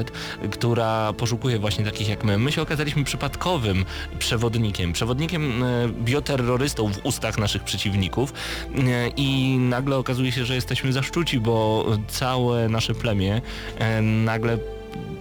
[0.51, 2.37] która poszukuje właśnie takich jak my.
[2.37, 3.85] My się okazaliśmy przypadkowym
[4.19, 10.93] przewodnikiem, przewodnikiem e, bioterrorystą w ustach naszych przeciwników e, i nagle okazuje się, że jesteśmy
[10.93, 13.41] zaszczuci, bo całe nasze plemię
[13.79, 14.57] e, nagle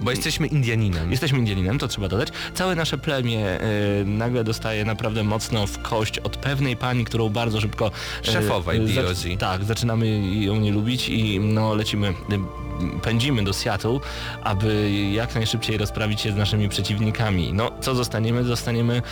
[0.01, 1.11] Bo jesteśmy Indianinem.
[1.11, 2.29] Jesteśmy Indianinem, to trzeba dodać.
[2.55, 3.61] Całe nasze plemię
[4.01, 7.91] y, nagle dostaje naprawdę mocno w kość od pewnej pani, którą bardzo szybko...
[8.29, 9.37] y, Szefowej y, zac-.
[9.39, 12.13] Tak, zaczynamy ją nie lubić i no lecimy, y,
[13.03, 13.99] pędzimy do Seattle,
[14.43, 17.53] aby jak najszybciej rozprawić się z naszymi przeciwnikami.
[17.53, 18.45] No, co zostaniemy?
[18.45, 19.03] Zostaniemy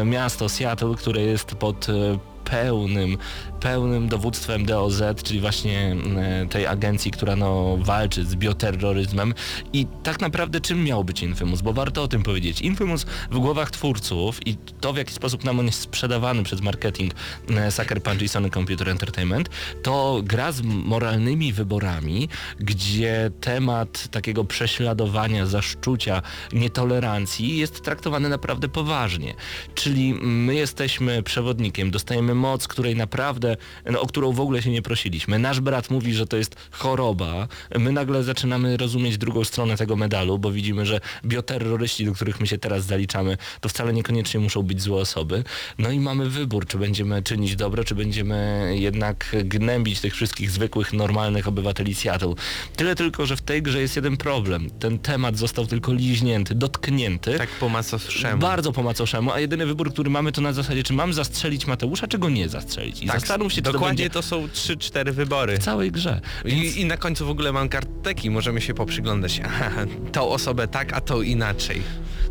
[0.00, 1.88] y, miasto Seattle, które jest pod...
[1.88, 3.16] y, pełnym,
[3.62, 9.34] pełnym dowództwem DOZ, czyli właśnie e, tej agencji, która no, walczy z bioterroryzmem
[9.72, 12.60] i tak naprawdę czym miał być Infamous, bo warto o tym powiedzieć.
[12.60, 17.14] Infamous w głowach twórców i to w jaki sposób nam on jest sprzedawany przez marketing
[17.50, 19.48] e, Sucker Punch i Sony Computer Entertainment,
[19.82, 22.28] to gra z moralnymi wyborami,
[22.60, 26.22] gdzie temat takiego prześladowania, zaszczucia,
[26.52, 29.34] nietolerancji jest traktowany naprawdę poważnie.
[29.74, 33.51] Czyli my jesteśmy przewodnikiem, dostajemy moc, której naprawdę,
[33.90, 35.38] no, o którą w ogóle się nie prosiliśmy.
[35.38, 37.48] Nasz brat mówi, że to jest choroba.
[37.78, 42.46] My nagle zaczynamy rozumieć drugą stronę tego medalu, bo widzimy, że bioterroryści, do których my
[42.46, 45.44] się teraz zaliczamy, to wcale niekoniecznie muszą być złe osoby.
[45.78, 50.92] No i mamy wybór, czy będziemy czynić dobro, czy będziemy jednak gnębić tych wszystkich zwykłych,
[50.92, 52.34] normalnych obywateli Seattle.
[52.76, 54.70] Tyle tylko, że w tej grze jest jeden problem.
[54.70, 57.38] Ten temat został tylko liźnięty, dotknięty.
[57.38, 58.38] Tak po macoszemu.
[58.40, 62.06] Bardzo po macoszemu, a jedyny wybór, który mamy to na zasadzie, czy mam zastrzelić Mateusza,
[62.06, 63.02] czy go nie zastrzelić.
[63.02, 65.56] I tak, zastanów się, czy to dokładnie będzie to są 3-4 wybory.
[65.56, 66.20] w całej grze.
[66.44, 66.76] Więc...
[66.76, 69.40] I, I na końcu w ogóle mam karteki, możemy się poprzyglądać.
[69.44, 69.70] Aha,
[70.12, 71.82] tą osobę tak, a tą inaczej.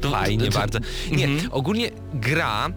[0.02, 0.80] To- Fajnie to- bardzo.
[1.12, 1.50] Nie, Mhm.
[1.52, 2.70] ogólnie gra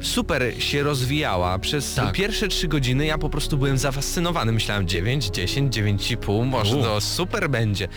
[0.00, 1.58] super się rozwijała.
[1.58, 2.12] Przez Tak.
[2.12, 4.52] pierwsze trzy godziny ja po prostu byłem zafascynowany.
[4.52, 6.82] Myślałem 9, 10, 9,5, może U.
[6.82, 7.88] to super będzie.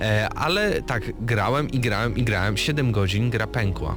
[0.00, 2.56] E, ale tak, grałem i grałem i grałem.
[2.56, 3.96] 7 godzin gra pękła.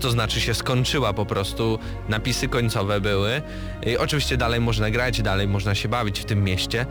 [0.00, 3.42] To znaczy się skończyła po prostu, napisy końcowe były.
[3.86, 6.86] I oczywiście dalej można grać, dalej można się bawić w tym mieście,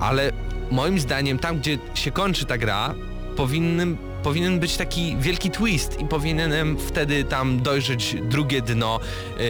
[0.00, 0.30] ale
[0.70, 2.94] moim zdaniem tam, gdzie się kończy ta gra,
[3.36, 9.00] powinnym, powinien być taki wielki twist i powinienem wtedy tam dojrzeć drugie dno.
[9.38, 9.44] Yy,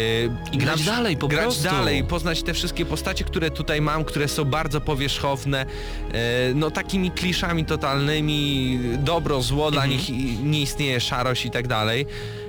[0.52, 1.64] I grać dalej, po grać prostu.
[1.64, 5.66] dalej, poznać te wszystkie postacie, które tutaj mam, które są bardzo powierzchowne,
[6.12, 6.18] yy,
[6.54, 9.90] no takimi kliszami totalnymi, dobro, zło dla Mhm.
[9.98, 12.06] nich i nie istnieje szarość i tak dalej.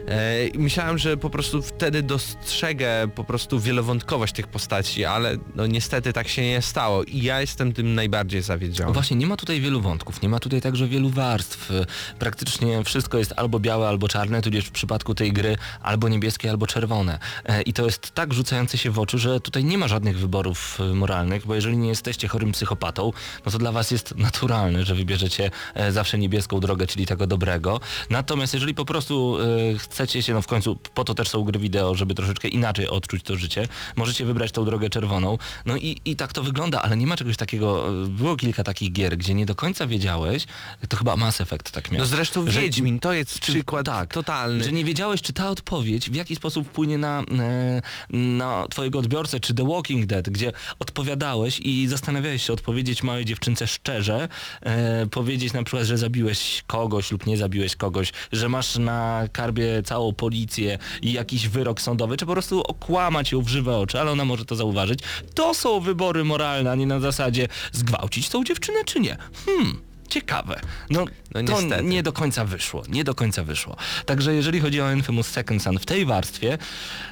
[0.08, 6.14] E, Myślałem, że po prostu wtedy dostrzegę po prostu wielowątkowość tych postaci, ale no niestety
[6.14, 8.94] tak się nie stało i ja jestem tym najbardziej zawiedziony.
[8.94, 11.72] Właśnie, nie ma tutaj wielu wątków, nie ma tutaj także wielu warstw.
[12.20, 16.68] Praktycznie wszystko jest albo białe, albo czarne, tudzież w przypadku tej gry albo niebieskie, albo
[16.68, 17.20] czerwone.
[17.46, 20.80] E, I to jest tak rzucające się w oczy, że tutaj nie ma żadnych wyborów
[20.80, 23.12] y, moralnych, bo jeżeli nie jesteście chorym psychopatą,
[23.46, 27.80] no to dla was jest naturalne, że wybierzecie e, zawsze niebieską drogę, czyli tego dobrego.
[28.10, 29.38] Natomiast jeżeli po prostu
[29.76, 32.88] e, chcecie się, no w końcu po to też są gry wideo, żeby troszeczkę inaczej
[32.88, 35.38] odczuć to życie, możecie wybrać tą drogę czerwoną.
[35.66, 38.92] No i, i tak to wygląda, ale nie ma czegoś takiego, e, było kilka takich
[38.92, 40.46] gier, gdzie nie do końca wiedziałeś,
[40.90, 42.00] to chyba Mass Effect tak miał.
[42.00, 44.64] No zresztą że- Wiedźmin to jest czy- przykład tak, totalny.
[44.64, 47.82] Że nie wiedziałeś, czy ta odpowiedź w jaki sposób wpłynie na, e,
[48.18, 53.68] na twojego odbiorcę, czy The Walking Dead, gdzie odpowiadałeś i zastanawiałeś się odpowiedzieć małej dziewczynce
[53.68, 54.28] szczerze,
[54.62, 59.84] e, powiedzieć na przykład, że zabiłeś kogoś lub nie zabiłeś kogoś, że masz na karbie
[59.86, 64.12] całą policję i jakiś wyrok sądowy, czy po prostu okłamać ją w żywe oczy, ale
[64.12, 65.00] ona może to zauważyć.
[65.34, 69.18] To są wybory moralne, a nie na zasadzie zgwałcić tą dziewczynę, czy nie.
[69.46, 69.85] Hmm.
[70.10, 70.60] Ciekawe.
[70.90, 71.84] No, No to niestety.
[71.84, 72.84] nie do końca wyszło.
[72.90, 73.76] Nie do końca wyszło.
[74.06, 76.58] Także jeżeli chodzi o Infamous Second Son w tej warstwie,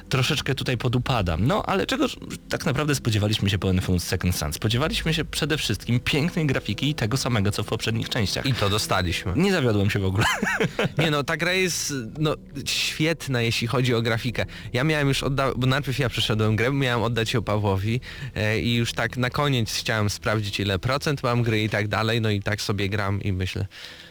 [0.08, 1.46] troszeczkę tutaj podupadam.
[1.46, 2.06] No, ale czego
[2.48, 4.52] tak naprawdę spodziewaliśmy się po Infamous Second Son?
[4.52, 8.46] Spodziewaliśmy się przede wszystkim pięknej grafiki i tego samego, co w poprzednich częściach.
[8.46, 9.32] I to dostaliśmy.
[9.36, 10.24] Nie zawiodłem się w ogóle.
[10.98, 12.34] Nie no, ta gra jest no,
[12.66, 14.46] świetna, jeśli chodzi o grafikę.
[14.72, 18.00] Ja miałem już oddać, bo najpierw ja przeszedłem grę, miałem oddać ją Pawłowi
[18.34, 22.20] e, i już tak na koniec chciałem sprawdzić ile procent mam gry i tak dalej,
[22.20, 23.66] no i tak sobie gram i myślę,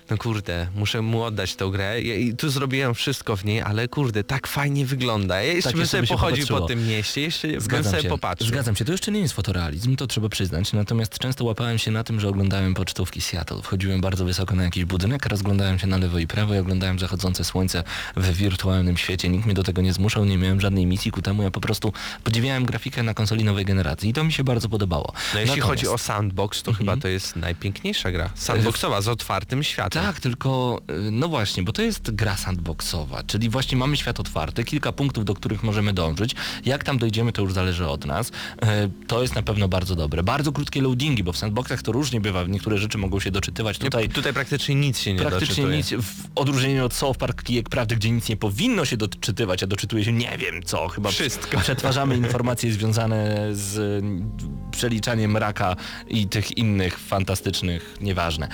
[0.10, 3.88] no kurde, muszę mu oddać tą grę I, i tu zrobiłem wszystko w niej, ale
[3.88, 5.36] kurde, tak fajnie wygląda.
[5.42, 8.10] Ja jeszcze Takie bym sobie pochodził po tym mieście, jeszcze bym Zgadzam sobie się.
[8.10, 8.48] popatrzył.
[8.48, 8.86] Zgadzam się.
[8.86, 10.74] To jeszcze nie jest fotorealizm, to trzeba przyznać.
[10.74, 13.62] Natomiast często łapałem się na tym, że oglądałem pocztówki Seattle.
[13.62, 17.44] Wchodziłem bardzo wysoko na jakiś budynek, rozglądałem się na lewo i prawo i oglądałem zachodzące
[17.44, 17.84] słońce
[18.16, 19.30] w wirtualnym świecie.
[19.30, 21.44] Nikt mnie do tego nie zmuszał, nie miałem żadnej misji ku temu.
[21.44, 25.14] Ja po prostu podziwiałem grafikę na konsoli nowej generacji i to mi się bardzo podobało.
[25.34, 26.88] No jeśli Natomiast- chodzi o sandbox, to Mhm.
[26.88, 28.30] chyba to jest najpiękniejsza gra.
[28.36, 29.93] Sandboxowa, z otwartym światem.
[29.94, 34.64] Tak, tylko y, no właśnie, bo to jest gra sandboxowa, czyli właśnie mamy świat otwarty,
[34.64, 36.36] kilka punktów, do których możemy dążyć.
[36.66, 38.32] Jak tam dojdziemy, to już zależy od nas.
[38.62, 40.24] E, To jest na pewno bardzo dobre.
[40.24, 43.78] Bardzo krótkie loadingi, bo w sandboxach to różnie bywa, niektóre rzeczy mogą się doczytywać.
[43.78, 45.78] Tutaj Tutaj praktycznie nic się nie praktycznie doczytuje.
[45.78, 49.68] nic, w odróżnieniu od South Park Kijek Prawdy, gdzie nic nie powinno się doczytywać, a
[49.68, 51.60] doczytuje się nie wiem co, chyba Wszystko.
[51.60, 54.32] przetwarzamy informacje związane z mm,
[54.72, 55.76] przeliczaniem raka
[56.08, 58.48] i tych innych fantastycznych, nieważne.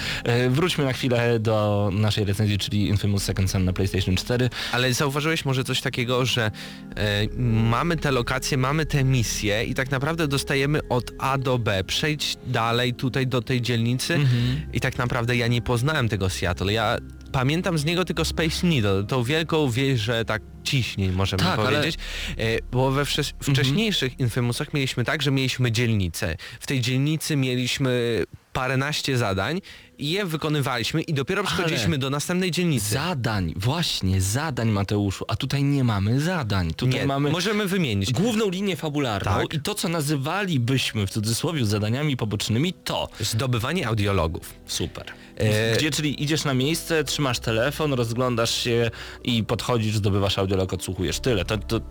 [0.50, 4.50] Wróćmy na chwilę do naszej recenzji, czyli Infamous Second Son na PlayStation 4.
[4.72, 6.52] Ale zauważyłeś może coś takiego, że
[6.96, 7.28] e,
[7.70, 11.84] mamy te lokacje, mamy te misje i tak naprawdę dostajemy od A do B.
[11.84, 14.62] Przejdź dalej tutaj do tej dzielnicy Mhm.
[14.74, 16.74] i tak naprawdę ja nie poznałem tego Seattle.
[16.74, 16.98] Ja
[17.32, 21.76] pamiętam z niego tylko Space Needle, tą wielką wieżę tak ciśnie, możemy Tak, ale- Mhm.
[21.76, 22.00] powiedzieć.
[22.38, 26.36] E, bo we wcze- wcześniejszych Infamousach mieliśmy tak, że mieliśmy dzielnicę.
[26.60, 29.62] W tej dzielnicy mieliśmy paręnaście zadań
[29.98, 32.90] i je wykonywaliśmy i dopiero Ale- przechodziliśmy do następnej dzielnicy.
[32.94, 36.74] Zadań, właśnie, zadań Mateuszu, a tutaj nie mamy zadań.
[36.74, 38.14] Tutaj Nie, mamy możemy wymienić.
[38.14, 39.54] główną linię fabularną Tak.
[39.54, 44.54] i to, co nazywalibyśmy w cudzysłowie zadaniami pobocznymi, to Zdobywanie audiologów.
[44.66, 45.06] Super.
[45.38, 48.92] E, Gdzie, czyli idziesz na miejsce, trzymasz telefon, rozglądasz się
[49.24, 51.20] i podchodzisz, zdobywasz audiolog, odsłuchujesz.
[51.20, 51.46] Tyle.
[51.46, 51.82] To, to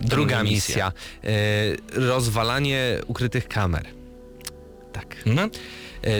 [0.00, 0.92] Druga misja.
[1.24, 1.30] E,
[1.92, 3.86] rozwalanie ukrytych kamer.
[4.92, 5.16] Tak.
[5.26, 5.48] No,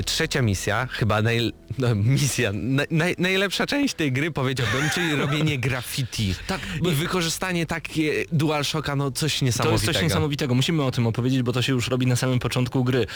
[0.04, 5.58] trzecia misja, chyba naj, no, misja, naj, naj, najlepsza część tej gry powiedziałbym, czyli robienie
[5.58, 6.34] graffiti.
[6.46, 9.72] Tak, I wykorzystanie takie DualShocka, no coś To niesamowitego.
[9.84, 10.54] jest coś niesamowitego.
[10.54, 13.06] Musimy o tym opowiedzieć, bo to się już robi na samym początku gry.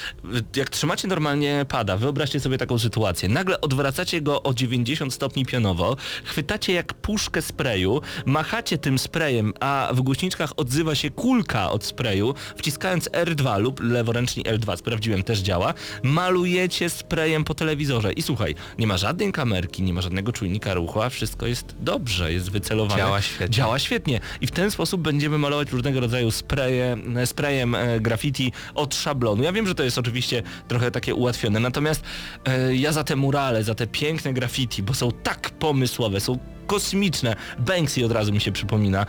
[0.56, 3.28] Jak trzymacie normalnie pada, wyobraźcie sobie taką sytuację.
[3.28, 9.90] Nagle odwracacie go o 90 stopni pionowo, chwytacie jak puszkę sprayu, machacie tym sprayem, a
[9.94, 15.74] w głośniczkach odzywa się kulka od sprayu, wciskając R2 lub leworęcznie L2, sprawdziłem, też działa,
[16.02, 16.55] malujecie
[16.88, 18.12] sprayem po telewizorze.
[18.12, 22.32] I słuchaj, nie ma żadnej kamerki, nie ma żadnego czujnika ruchu, a wszystko jest dobrze,
[22.32, 23.02] jest wycelowane.
[23.02, 23.50] Działa świetnie.
[23.50, 24.20] Działa świetnie.
[24.40, 29.42] I w ten sposób będziemy malować różnego rodzaju spraye, e, sprayem e, graffiti od szablonu.
[29.42, 32.02] Ja wiem, że to jest oczywiście trochę takie ułatwione, natomiast
[32.44, 37.36] e, ja za te murale, za te piękne graffiti, bo są tak pomysłowe, są kosmiczne.
[37.58, 39.06] Banksy od razu mi się przypomina.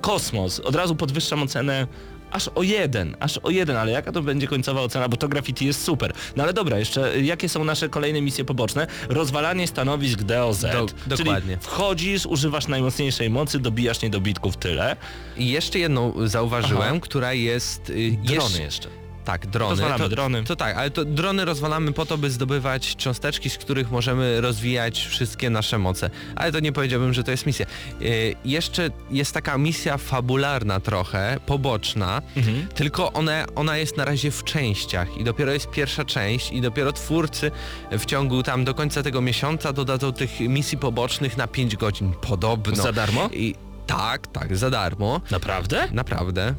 [0.00, 0.60] Kosmos.
[0.60, 1.86] Od razu podwyższam ocenę
[2.30, 5.66] aż o jeden, aż o jeden, ale jaka to będzie końcowa ocena, bo to graffiti
[5.66, 6.12] jest super.
[6.36, 8.86] No ale dobra, jeszcze y, jakie są nasze kolejne misje poboczne?
[9.08, 10.60] Rozwalanie stanowisk DOZ.
[10.60, 11.56] Do- dokładnie.
[11.56, 14.96] Czyli wchodzisz, używasz najmocniejszej mocy, dobijasz niedobitków, tyle.
[15.36, 17.00] I jeszcze jedną zauważyłem, Aha.
[17.00, 17.90] która jest...
[17.90, 18.88] y, Drony jeszcze- jeszcze.
[19.24, 19.70] Tak, drony.
[19.70, 20.44] Rozwalamy to, drony.
[20.44, 25.06] To tak, ale to drony rozwalamy po to, by zdobywać cząsteczki, z których możemy rozwijać
[25.06, 26.10] wszystkie nasze moce.
[26.36, 27.66] Ale to nie powiedziałbym, że to jest misja.
[28.00, 28.10] Yy,
[28.44, 32.66] jeszcze jest taka misja fabularna trochę, poboczna, Mhm.
[32.74, 36.92] tylko ona, ona jest na razie w częściach i dopiero jest pierwsza część i dopiero
[36.92, 37.50] twórcy
[37.92, 42.12] w ciągu tam do końca tego miesiąca dodadzą tych misji pobocznych na 5 godzin.
[42.20, 42.76] Podobno.
[42.82, 43.28] Za darmo?
[43.32, 43.54] I,
[43.86, 45.20] tak, tak, za darmo.
[45.30, 45.88] Naprawdę?
[45.92, 46.54] Naprawdę.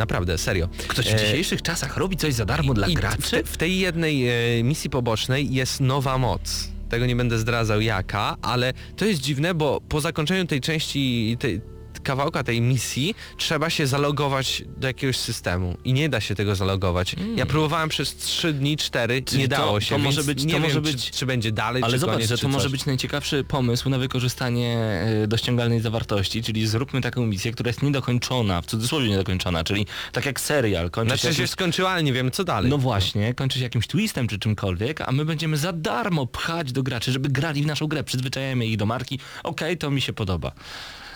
[0.00, 0.68] Naprawdę, serio.
[0.88, 3.42] Ktoś w E, dzisiejszych czasach robi coś za darmo dla i graczy?
[3.44, 6.68] W, w tej jednej e, misji pobocznej jest nowa moc.
[6.88, 11.60] Tego nie będę zdradzał jaka, ale to jest dziwne, bo po zakończeniu tej części, tej,
[12.02, 17.16] kawałka tej misji trzeba się zalogować do jakiegoś systemu i nie da się tego zalogować.
[17.36, 19.24] Ja próbowałem przez 3 dni, 4, Mm.
[19.24, 21.26] Czyli nie to- dało się, to może być- nie to wiem, może czy, być- czy
[21.26, 22.72] będzie dalej, Ale czy zobacz, koniec, że czy to może coś.
[22.72, 28.62] być najciekawszy pomysł na wykorzystanie e, dościągalnej zawartości, czyli zróbmy taką misję, która jest niedokończona,
[28.62, 31.50] w cudzysłowie niedokończona, czyli tak jak serial, kończy Znaczy się się jakimś...
[31.50, 32.70] skończyła, ale nie wiem co dalej.
[32.70, 36.82] No właśnie, kończy się jakimś twistem czy czymkolwiek, a my będziemy za darmo pchać do
[36.82, 40.52] graczy, żeby grali w naszą grę, przyzwyczajamy ich do marki, okej, to mi się podoba.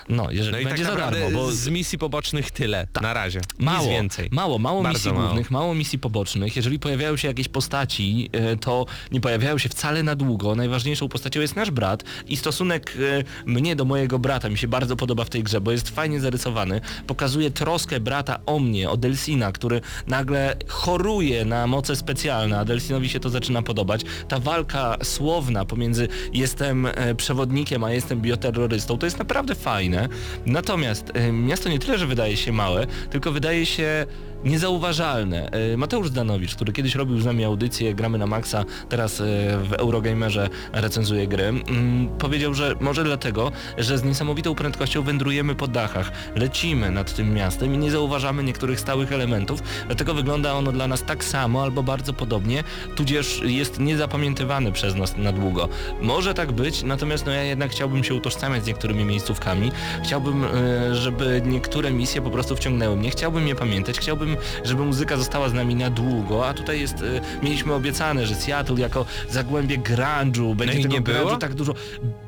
[0.09, 3.41] No, jeżeli No i tak będzie za darmo, bo z misji pobocznych tyle, na razie.
[3.59, 4.29] Mało, Nic więcej.
[4.31, 5.25] mało, mało Bardzo misji mało.
[5.25, 6.55] głównych, mało misji pobocznych.
[6.55, 10.55] Jeżeli pojawiają się jakieś postaci, e, to nie pojawiają się wcale na długo.
[10.55, 12.93] Najważniejszą postacią jest nasz brat i stosunek
[13.45, 16.19] e, mnie do mojego brata mi się bardzo podoba w tej grze, bo jest fajnie
[16.19, 16.81] zarysowany.
[17.07, 23.09] Pokazuje troskę brata o mnie, o Delsina, który nagle choruje na moce specjalne, a Delsinowi
[23.09, 24.01] się to zaczyna podobać.
[24.27, 29.94] Ta walka słowna pomiędzy jestem e, przewodnikiem, a jestem bioterrorystą, to jest naprawdę fajne.
[30.45, 34.05] Natomiast miasto nie tyle, że wydaje się małe, tylko wydaje się
[34.45, 35.49] niezauważalne.
[35.51, 39.23] E, Mateusz Zdanowicz, który kiedyś robił z nami audycję Gramy na Maxa, teraz e,
[39.57, 45.67] w Eurogamerze recenzuje gry, mm, powiedział, że może dlatego, że z niesamowitą prędkością wędrujemy po
[45.67, 50.87] dachach, lecimy nad tym miastem i nie zauważamy niektórych stałych elementów, dlatego wygląda ono dla
[50.87, 52.63] nas tak samo albo bardzo podobnie,
[52.95, 55.69] tudzież jest niezapamiętywany przez nas na długo.
[56.01, 59.71] Może tak być, natomiast no ja jednak chciałbym się utożsamiać z niektórymi miejscówkami,
[60.03, 65.17] chciałbym, e, żeby niektóre misje po prostu wciągnęły mnie, chciałbym je pamiętać, chciałbym, żeby muzyka
[65.17, 69.77] została z nami na długo, a tutaj jest, e, mieliśmy obiecane, że Seattle jako zagłębie
[69.77, 71.73] grunge'u, będzie No tego nie grunge'u tak dużo.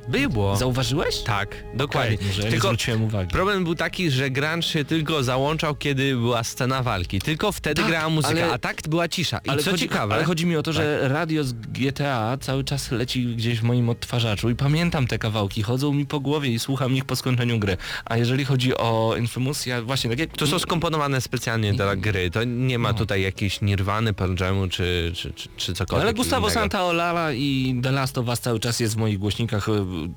[0.08, 0.56] Było.
[0.58, 1.22] Zauważyłeś?
[1.22, 2.16] Tak, dokładnie.
[2.16, 3.32] Okej, może Tylko zwróciłem uwagi.
[3.32, 7.20] problem był taki, że grunge się tylko załączał, kiedy była scena walki.
[7.20, 9.38] Tylko wtedy Tak, grała muzyka, ale- a tak była cisza.
[9.46, 10.14] I Ale co chodzi, ciekawe...
[10.16, 13.90] ale chodzi mi o to, że radio z GTA cały czas leci gdzieś w moim
[13.90, 17.78] odtwarzaczu i pamiętam te kawałki, chodzą mi po głowie i słucham ich po skończeniu gry.
[18.06, 20.30] A jeżeli chodzi o Infamous, ja właśnie tak jak...
[20.38, 22.32] To są skomponowane specjalnie dla gry.
[22.32, 26.48] To nie ma tutaj jakiejś Nirwany, Pearl Jamu czy, czy, czy, czy cokolwiek Ale Gustavo
[26.48, 26.60] innego.
[26.60, 29.68] Santaolala i The Last of Us cały czas jest w moich głośnikach,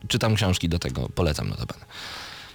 [0.09, 1.85] czytam książki do tego, polecam notabene.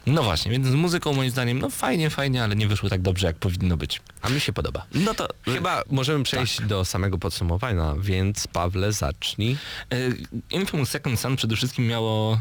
[0.08, 3.28] No właśnie, więc z muzyką moim zdaniem, no fajnie, fajnie, ale nie wyszło tak dobrze,
[3.28, 4.02] jak powinno być.
[4.22, 4.86] A mi się podoba.
[4.94, 9.58] No to Chyba możemy przejść do samego podsumowania, więc Pawle zacznij.
[9.94, 10.18] Y,
[10.52, 12.40] Infamous Second Son przede wszystkim miało...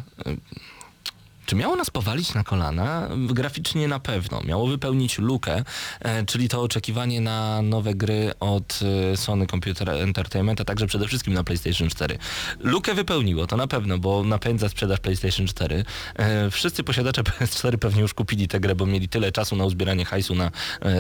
[1.47, 3.09] Czy miało nas powalić na kolana?
[3.17, 4.41] Graficznie na pewno.
[4.45, 5.65] Miało wypełnić lukę,
[6.01, 8.81] e, czyli to oczekiwanie na nowe gry od
[9.13, 12.19] e, Sony Computer Entertainment, a także przede wszystkim na PlayStation 4.
[12.61, 15.85] Lukę wypełniło, to na pewno, bo napędza sprzedaż PlayStation 4.
[16.17, 20.05] E, Wszyscy posiadacze PS4 pewnie już kupili tę grę, bo mieli tyle czasu na uzbieranie
[20.05, 20.51] hajsu na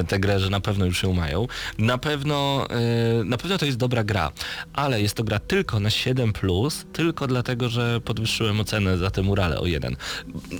[0.09, 1.47] tę grę, że na pewno już ją mają.
[1.78, 2.66] Na pewno,
[3.24, 4.32] na pewno to jest dobra gra,
[4.72, 9.61] ale jest to gra tylko na 7+, tylko dlatego, że podwyższyłem ocenę za te murale
[9.61, 9.97] o jeden.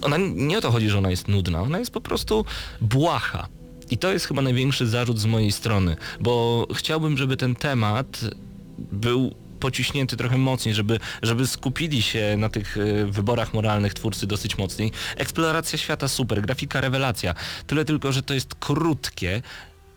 [0.03, 2.45] Ona nie o to chodzi, że ona jest nudna, ona jest po prostu
[2.81, 3.49] błaha.
[3.91, 8.21] I to jest chyba największy zarzut z mojej strony, bo chciałbym, żeby ten temat
[8.79, 14.59] był pociśnięty trochę mocniej, żeby, żeby skupili się na tych e, wyborach moralnych twórcy dosyć
[14.59, 14.93] mocniej.
[15.17, 17.35] Eksploracja świata super, grafika rewelacja.
[17.67, 19.43] Tyle tylko, że to jest krótkie,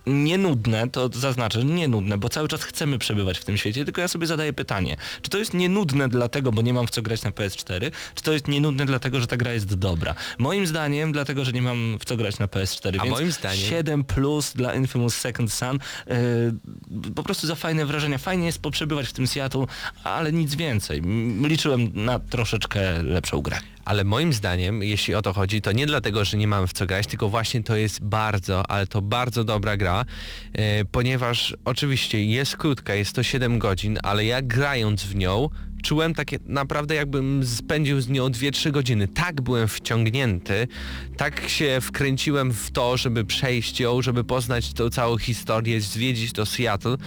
[0.07, 4.01] nie nudne, to zaznaczę, nie nudne, bo cały czas chcemy przebywać w tym świecie, tylko
[4.01, 7.23] ja sobie zadaję pytanie, czy to jest nienudne dlatego, bo nie mam w co grać
[7.23, 10.15] na PS4, czy to jest nienudne dlatego, że ta gra jest dobra?
[10.37, 13.69] Moim zdaniem, dlatego, że nie mam w co grać na PS4, A więc moim zdaniem-
[13.69, 18.17] 7 plus dla Infamous Second Son, yy, po prostu za fajne wrażenia.
[18.17, 19.65] Fajnie jest poprzebywać w tym Seattle,
[20.03, 21.01] ale nic więcej.
[21.43, 23.57] Liczyłem na troszeczkę lepszą grę.
[23.87, 26.85] Ale moim zdaniem, jeśli o to chodzi, to nie dlatego, że nie mamy w co
[26.85, 30.05] grać, tylko właśnie to jest bardzo, ale to bardzo dobra gra,
[30.53, 35.49] e, ponieważ oczywiście jest krótka, jest to 7 godzin, ale ja grając w nią,
[35.87, 39.07] czułem takie naprawdę jakbym spędził z nią 2-3 godziny.
[39.07, 40.67] Tak byłem wciągnięty,
[41.17, 46.45] tak się wkręciłem w to, żeby przejść ją, żeby poznać tą całą historię, zwiedzić to
[46.45, 46.97] Seattle,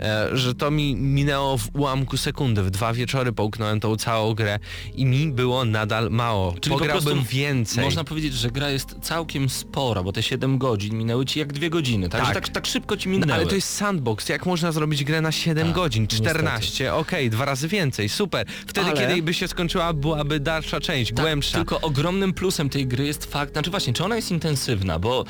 [0.00, 2.62] e, że to mi minęło w ułamku sekundy.
[2.62, 4.58] W dwa wieczory połknąłem tą całą grę
[4.94, 6.52] i mi było nadal mało.
[6.60, 7.84] Czyli po Pograłbym prostu więcej.
[7.84, 11.70] Można powiedzieć, że gra jest całkiem spora, bo te 7 godzin minęły ci jak dwie
[11.70, 12.44] godziny, także Tak.
[12.44, 13.32] tak, tak, szybko ci No, minęły.
[13.34, 14.28] ale to jest sandbox.
[14.28, 16.02] Jak można zrobić grę na 7 Tak, godzin?
[16.02, 16.30] niestety.
[16.30, 18.21] 14, okej, dwa razy więcej, super.
[18.66, 21.58] Wtedy, Ale- kiedy by się skończyła, byłaby dalsza część, Tak, głębsza.
[21.58, 25.24] Tylko ogromnym plusem tej gry jest fakt, znaczy właśnie, czy ona jest intensywna, bo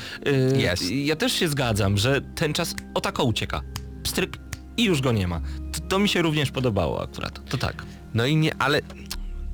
[0.53, 0.90] yy, Jest.
[0.90, 3.61] ja też się zgadzam, że ten czas o tako ucieka.
[4.03, 4.36] Pstryk
[4.76, 5.40] i już go nie ma.
[5.72, 7.49] To, to mi się również podobało akurat.
[7.49, 7.82] To tak.
[8.14, 8.80] No i nie, ale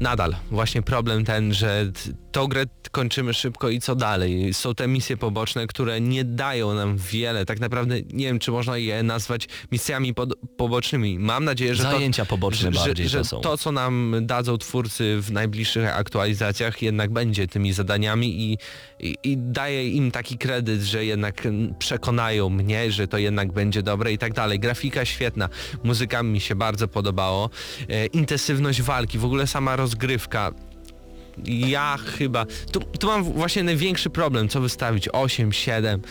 [0.01, 1.92] nadal właśnie problem ten, że
[2.32, 4.55] tą grę kończymy szybko i co dalej?
[4.55, 7.44] Są te misje poboczne, które nie dają nam wiele.
[7.44, 11.18] Tak naprawdę nie wiem, czy można je nazwać misjami pod, pobocznymi.
[11.18, 13.40] Mam nadzieję, że Zajęcia to, poboczne że, bardziej że to są.
[13.40, 18.59] to, co nam dadzą twórcy w najbliższych aktualizacjach jednak będzie tymi zadaniami i,
[19.01, 21.42] i, i daję im taki kredyt, że jednak
[21.78, 24.61] przekonają mnie, że to jednak będzie dobre i tak dalej.
[24.61, 25.49] Grafika świetna,
[25.84, 27.51] muzyka mi się bardzo podobało,
[27.88, 30.53] e, intensywność walki, w ogóle sama rozgrywka.
[31.44, 36.03] Ja chyba, tu, tu mam właśnie największy problem, co wystawić, 8, 7,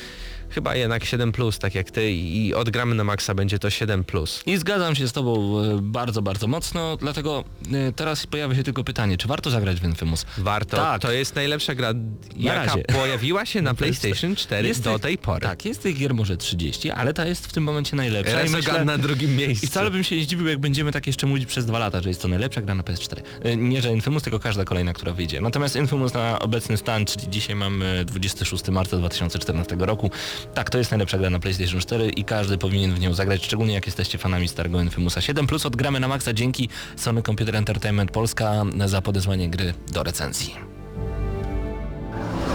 [0.49, 4.43] chyba jednak 7 plus, tak jak ty i odgramy na maksa, będzie to 7 plus.
[4.45, 7.43] I zgadzam się z tobą e, bardzo, bardzo mocno, dlatego
[7.73, 10.25] e, teraz pojawia się tylko pytanie, czy warto zagrać w Infamous?
[10.37, 11.01] Warto, Tak.
[11.01, 11.93] to jest najlepsza gra,
[12.35, 12.83] jaka razie.
[12.83, 15.41] pojawiła się na PlayStation 4 Jest do tych- tej pory.
[15.41, 18.41] Tak, jest tych gier może 30, ale ta jest w tym momencie najlepsza.
[18.43, 19.65] i Resogun na drugim miejscu.
[19.65, 22.09] I wcale bym się nie zdziwił, jak będziemy tak jeszcze mówić przez dwa lata, że
[22.09, 23.21] jest to najlepsza gra na PS4.
[23.43, 25.41] E, Nie, że Infamous, tylko każda kolejna, która wyjdzie.
[25.41, 30.11] Natomiast Infamous na obecny stan, czyli dzisiaj mamy 26 marca 2014 roku,
[30.53, 33.73] tak, to jest najlepsza gra na PlayStation 4 i każdy powinien w nią zagrać, szczególnie
[33.73, 35.47] jak jesteście fanami starego Infamousa 7.
[35.47, 40.55] Plus odgramy na maksa dzięki Sony Computer Entertainment Polska za podesłanie gry do recenzji.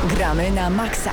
[0.08, 1.12] Gramy na maksa.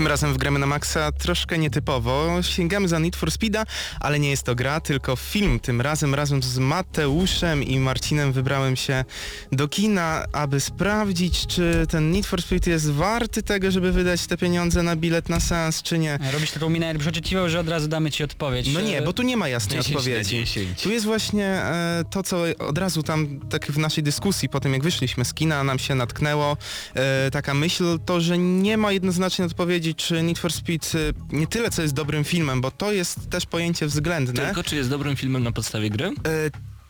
[0.00, 2.42] Tym razem w gramy na Maxa troszkę nietypowo.
[2.42, 3.64] Sięgamy za Need for Speeda,
[4.00, 5.60] ale nie jest to gra, tylko film.
[5.60, 9.04] Tym razem razem z Mateuszem i Marcinem wybrałem się
[9.52, 14.36] do kina, aby sprawdzić, czy ten Need for Speed jest warty tego, żeby wydać te
[14.36, 16.18] pieniądze na bilet na seans, czy nie.
[16.32, 18.72] Robisz taką minę, jakbyś oczekiwał, że od razu damy ci odpowiedź.
[18.72, 20.30] No nie, bo tu nie ma jasnej 10 na odpowiedzi.
[20.30, 20.82] 10.
[20.82, 24.72] Tu jest właśnie e, to, co od razu tam tak w naszej dyskusji, po tym
[24.72, 26.56] jak wyszliśmy z kina, nam się natknęło
[26.94, 30.98] e, taka myśl, to, że nie ma jednoznacznej odpowiedzi, czy Need for Speed e,
[31.36, 34.46] nie tyle, co jest dobrym filmem, bo to jest też pojęcie względne.
[34.46, 36.12] Tylko czy jest dobrym filmem na podstawie gry?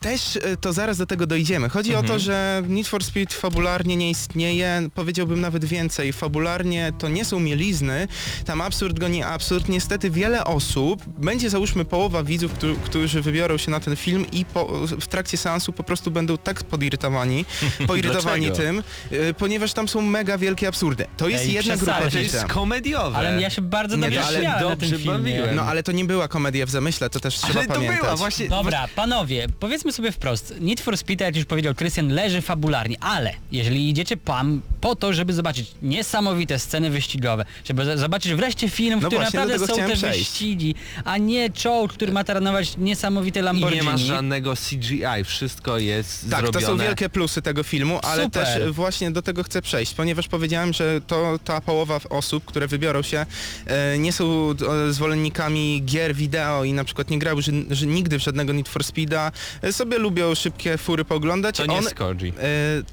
[0.02, 1.68] Też e, to zaraz do tego dojdziemy.
[1.68, 6.12] Chodzi o to, że Need for Speed fabularnie nie istnieje, powiedziałbym nawet więcej.
[6.12, 8.08] Fabularnie to nie są mielizny,
[8.44, 9.68] tam absurd goni absurd.
[9.68, 14.44] Niestety wiele osób, będzie załóżmy połowa widzów, którzy, którzy wybiorą się na ten film i
[14.44, 17.44] po, w trakcie seansu po prostu będą tak podirytowani,
[17.86, 21.06] poirytowani tym, e, ponieważ tam są mega wielkie absurdy.
[21.16, 22.10] To jest Ej, jedna grupa.
[22.10, 23.16] To jest komediowe.
[23.16, 25.18] Ale ja się bardzo Nie, dobrze ale śmiałem na dobrze tym filmie.
[25.18, 25.56] bawiłem.
[25.56, 28.00] No ale to nie była komedia w zamyśle, to też trzeba Ale to pamiętać.
[28.00, 28.48] była właśnie...
[28.48, 30.54] Dobra, panowie, powiedzmy sobie wprost.
[30.60, 35.12] Need for Speed, jak już powiedział Krystian, leży fabularnie, ale jeżeli idziecie pan po to,
[35.12, 39.76] żeby zobaczyć niesamowite sceny wyścigowe, żeby zobaczyć wreszcie film, w No którym właśnie, naprawdę są
[39.76, 40.18] te przejść.
[40.18, 40.74] wyścigi,
[41.04, 43.84] a nie czołg, który ma taranować niesamowite I Lamborghini.
[43.86, 46.66] nie ma żadnego CGI, wszystko jest Tak, zrobione.
[46.66, 48.44] to są wielkie plusy tego filmu, ale Super.
[48.44, 52.66] też e, właśnie do tego chcę przejść, ponieważ powiedziałem, że to ta połowa osób, które
[52.68, 53.26] wybiorą się,
[53.66, 54.50] e, nie są
[54.88, 58.68] e, zwolennikami gier wideo i na przykład nie grały że, że nigdy w żadnego Need
[58.68, 59.32] for Speeda,
[59.80, 61.56] sobie lubią szybkie fury pooglądać.
[61.56, 62.28] To nie On- jest Koji.
[62.28, 62.32] E,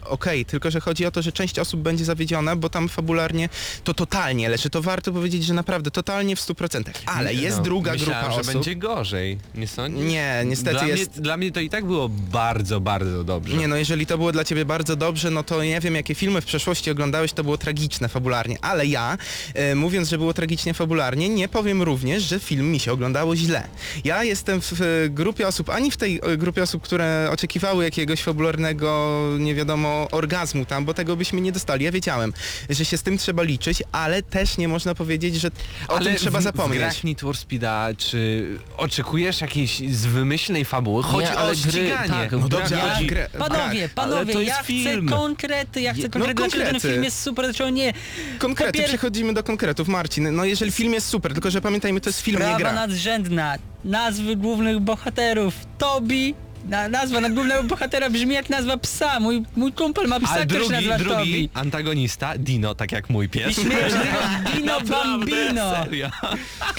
[0.06, 3.50] Okej, tylko że chodzi o to, że część osób będzie zawiedziona, bo tam fabularnie
[3.84, 6.84] to totalnie, lecz to warto powiedzieć, że naprawdę totalnie w 100%.
[7.06, 8.54] Ale jest No, druga myślałem, grupa że osób.
[8.54, 10.06] będzie gorzej, nie sądzisz?
[10.06, 11.12] Nie, niestety dla jest...
[11.14, 13.58] Mnie, dla mnie to i tak było bardzo, bardzo dobrze.
[13.58, 16.42] Nie no, jeżeli to było dla ciebie bardzo dobrze, no to nie wiem, jakie filmy
[16.42, 18.58] w przeszłości oglądałeś, to było tragiczne fabularnie.
[18.62, 19.18] Ale ja,
[19.54, 23.68] e, mówiąc, że było tragicznie fabularnie, nie powiem również, że film mi się oglądało źle.
[24.04, 28.22] Ja jestem w, e, grupie osób, ani w tej e, grupie osób, które oczekiwały jakiegoś
[28.24, 31.86] fabularnego, nie wiadomo, orgazmu tam, bo tego byśmy nie dostali.
[31.86, 32.34] Ja wiedziałem,
[32.70, 35.52] że się z tym trzeba liczyć, ale też nie można powiedzieć, że
[35.88, 36.80] o tym trzeba w, W zapomnieć.
[36.80, 38.48] grach Need for Speeda, czy
[38.78, 41.04] oczekujesz jakiejś z wymyślnej fabuły?
[41.04, 42.10] Chodzi Nie, o ale ściganie.
[42.10, 45.08] tak, No dobrze, ale chodzi- grę, w Panowie, panowie, to jest ja film.
[45.08, 46.90] chcę konkrety, ja chcę konkrety, no dlaczego ten konkrety.
[46.94, 47.94] film jest super, dlaczego nie.
[48.40, 49.88] Konkrety, przechodzimy do konkretów.
[49.88, 52.74] Marcin, no jeżeli film jest super, tylko że pamiętajmy, to jest film, nie Prawa gra.
[52.74, 53.56] nadrzędna,
[53.86, 56.36] nazwy głównych bohaterów, Tobi,
[56.68, 60.46] na, nazwa nad głównego bohatera brzmi jak nazwa psa, mój, mój kumpel ma psa, A
[60.46, 61.50] który się drugi, nazywa drugi Tobi.
[61.54, 63.56] antagonista, Dino, tak jak mój I pies.
[63.56, 66.10] śmieję się tego Dino Bambino, Serio.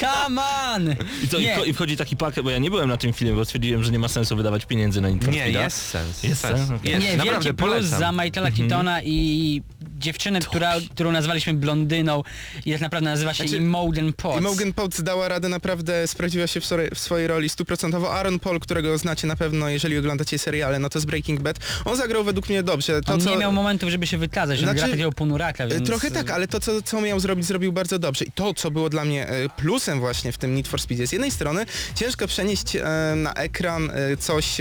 [0.00, 0.42] come
[0.74, 0.90] on!
[0.90, 1.56] I, i, Nie.
[1.56, 3.92] wcho- I wchodzi taki pakiet, bo ja nie byłem na tym filmie, bo stwierdziłem, że
[3.92, 5.62] nie ma sensu wydawać pieniędzy na Need for Nie, Speeda.
[5.64, 6.22] jest sens.
[6.22, 6.70] Jest sens?
[6.70, 6.90] Okej.
[6.92, 7.98] Jest, Nie, naprawdę wielki plus polecam.
[7.98, 9.62] za Michaela Keatona i
[9.98, 12.22] dziewczynę, która, którą nazwaliśmy blondyną
[12.66, 14.40] i tak naprawdę nazywa się Znaczy, Imogen Potts.
[14.40, 18.14] Imogen Potts dała radę, naprawdę sprawdziła się w, sore- w swojej roli stuprocentowo.
[18.14, 21.56] Aaron Paul, którego znacie na pewno, jeżeli oglądacie seriale, no to z Breaking Bad.
[21.84, 23.00] On zagrał według mnie dobrze.
[23.00, 23.30] To, On co...
[23.30, 25.86] nie miał momentów, żeby się wykazać, on Znaczy, gra takiego ponuraka, E, więc...
[25.86, 28.24] Trochę tak, ale to, co, co miał zrobić, zrobił bardzo dobrze.
[28.24, 31.12] I to, co było dla mnie e, plusem właśnie w tym Need for Speedzie, z
[31.12, 32.82] jednej strony ciężko przenieść e,
[33.16, 34.56] na ekran coś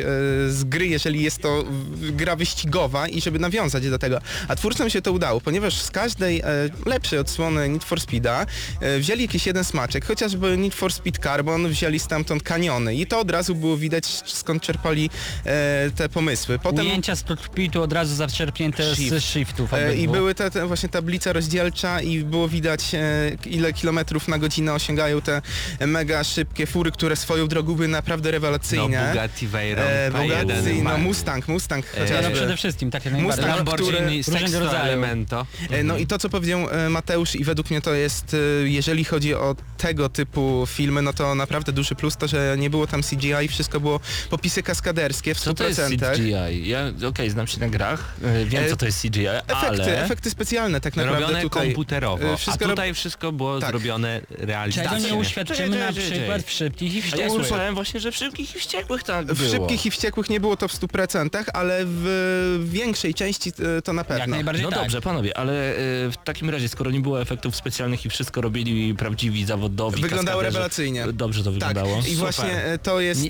[0.49, 1.63] z gry, jeżeli jest to
[1.99, 4.19] gra wyścigowa i żeby nawiązać do tego.
[4.47, 6.45] A twórcom się to udało, ponieważ z każdej e,
[6.85, 8.45] lepszej odsłony Need for Speeda
[8.81, 13.19] e, wzięli jakiś jeden smaczek, chociażby Need for Speed Carbon wzięli stamtąd kaniony i to
[13.19, 15.09] od razu było widać, skąd czerpali
[15.45, 16.59] e, te pomysły.
[16.59, 19.25] Potem Ujęcia z kokpitu od razu zaczerpnięte z Shift.
[19.25, 19.73] shiftów.
[19.73, 22.99] E, I były te, te właśnie tablica rozdzielcza i było widać e,
[23.45, 25.41] ile kilometrów na godzinę osiągają te
[25.87, 29.07] mega szybkie fury, które swoją drogą były naprawdę No, rewelacyjne.
[29.09, 32.31] Bugatti Veyron, E, P1, Bugatti, no Mustang, Mustang E, No chociażby.
[32.33, 33.45] przede wszystkim, tak jak najbardziej.
[33.45, 35.01] Mustang, Lamborghini, Sexto różnego rodzaju.
[35.17, 35.45] Elemento.
[35.69, 38.37] E, No i to co powiedział e, Mateusz i według mnie to jest, e,
[38.69, 42.87] jeżeli chodzi o tego typu filmy, no to naprawdę duży plus to, że nie było
[42.87, 43.99] tam CGI, wszystko było
[44.29, 45.43] popisy kaskaderskie w 100%.
[45.43, 46.67] Co to jest CGI?
[46.69, 48.13] Ja, okej, znam się na grach,
[48.45, 50.03] wiem co to jest CGI, Efekty, ale...
[50.03, 51.67] efekty specjalne tak naprawdę Robione tutaj.
[51.67, 53.69] komputerowo, wszystko a rob- tutaj wszystko było Tak.
[53.69, 54.99] zrobione Czego realistycznie.
[55.01, 57.31] nie uświadczymy Czekaj, na przykład w szybkich i A ja wściekłych.
[57.47, 59.51] słyszałem właśnie, że w szybkich i wściekłych tak W było.
[59.51, 63.51] szybkich i wściekłych nie było to w 100%, ale w większej części
[63.83, 64.19] to na pewno.
[64.19, 64.79] Jak najbardziej No tak.
[64.79, 65.75] dobrze, panowie, ale e,
[66.11, 71.05] w takim razie, skoro nie było efektów specjalnych i wszystko robili prawdziwi zawodowi Wyglądało rewelacyjnie.
[71.13, 72.01] Dobrze to Tak, wyglądało.
[72.11, 73.23] i właśnie e, to jest...
[73.23, 73.29] Nie-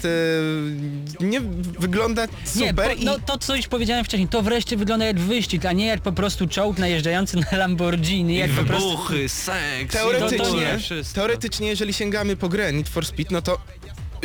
[1.19, 1.41] Nie, nie
[1.79, 2.25] wygląda
[2.55, 3.05] Nie, super po, i...
[3.05, 6.11] no to co już powiedziałem wcześniej, to wreszcie wygląda jak wyścig, a nie jak po
[6.11, 8.89] prostu czołg najeżdżający na Lamborghini, jak po prostu...
[8.89, 11.15] Wybuchy, seks, Teoretycznie, i ogóle wszystko.
[11.15, 13.57] teoretycznie, jeżeli sięgamy po grę Need for Speed, no to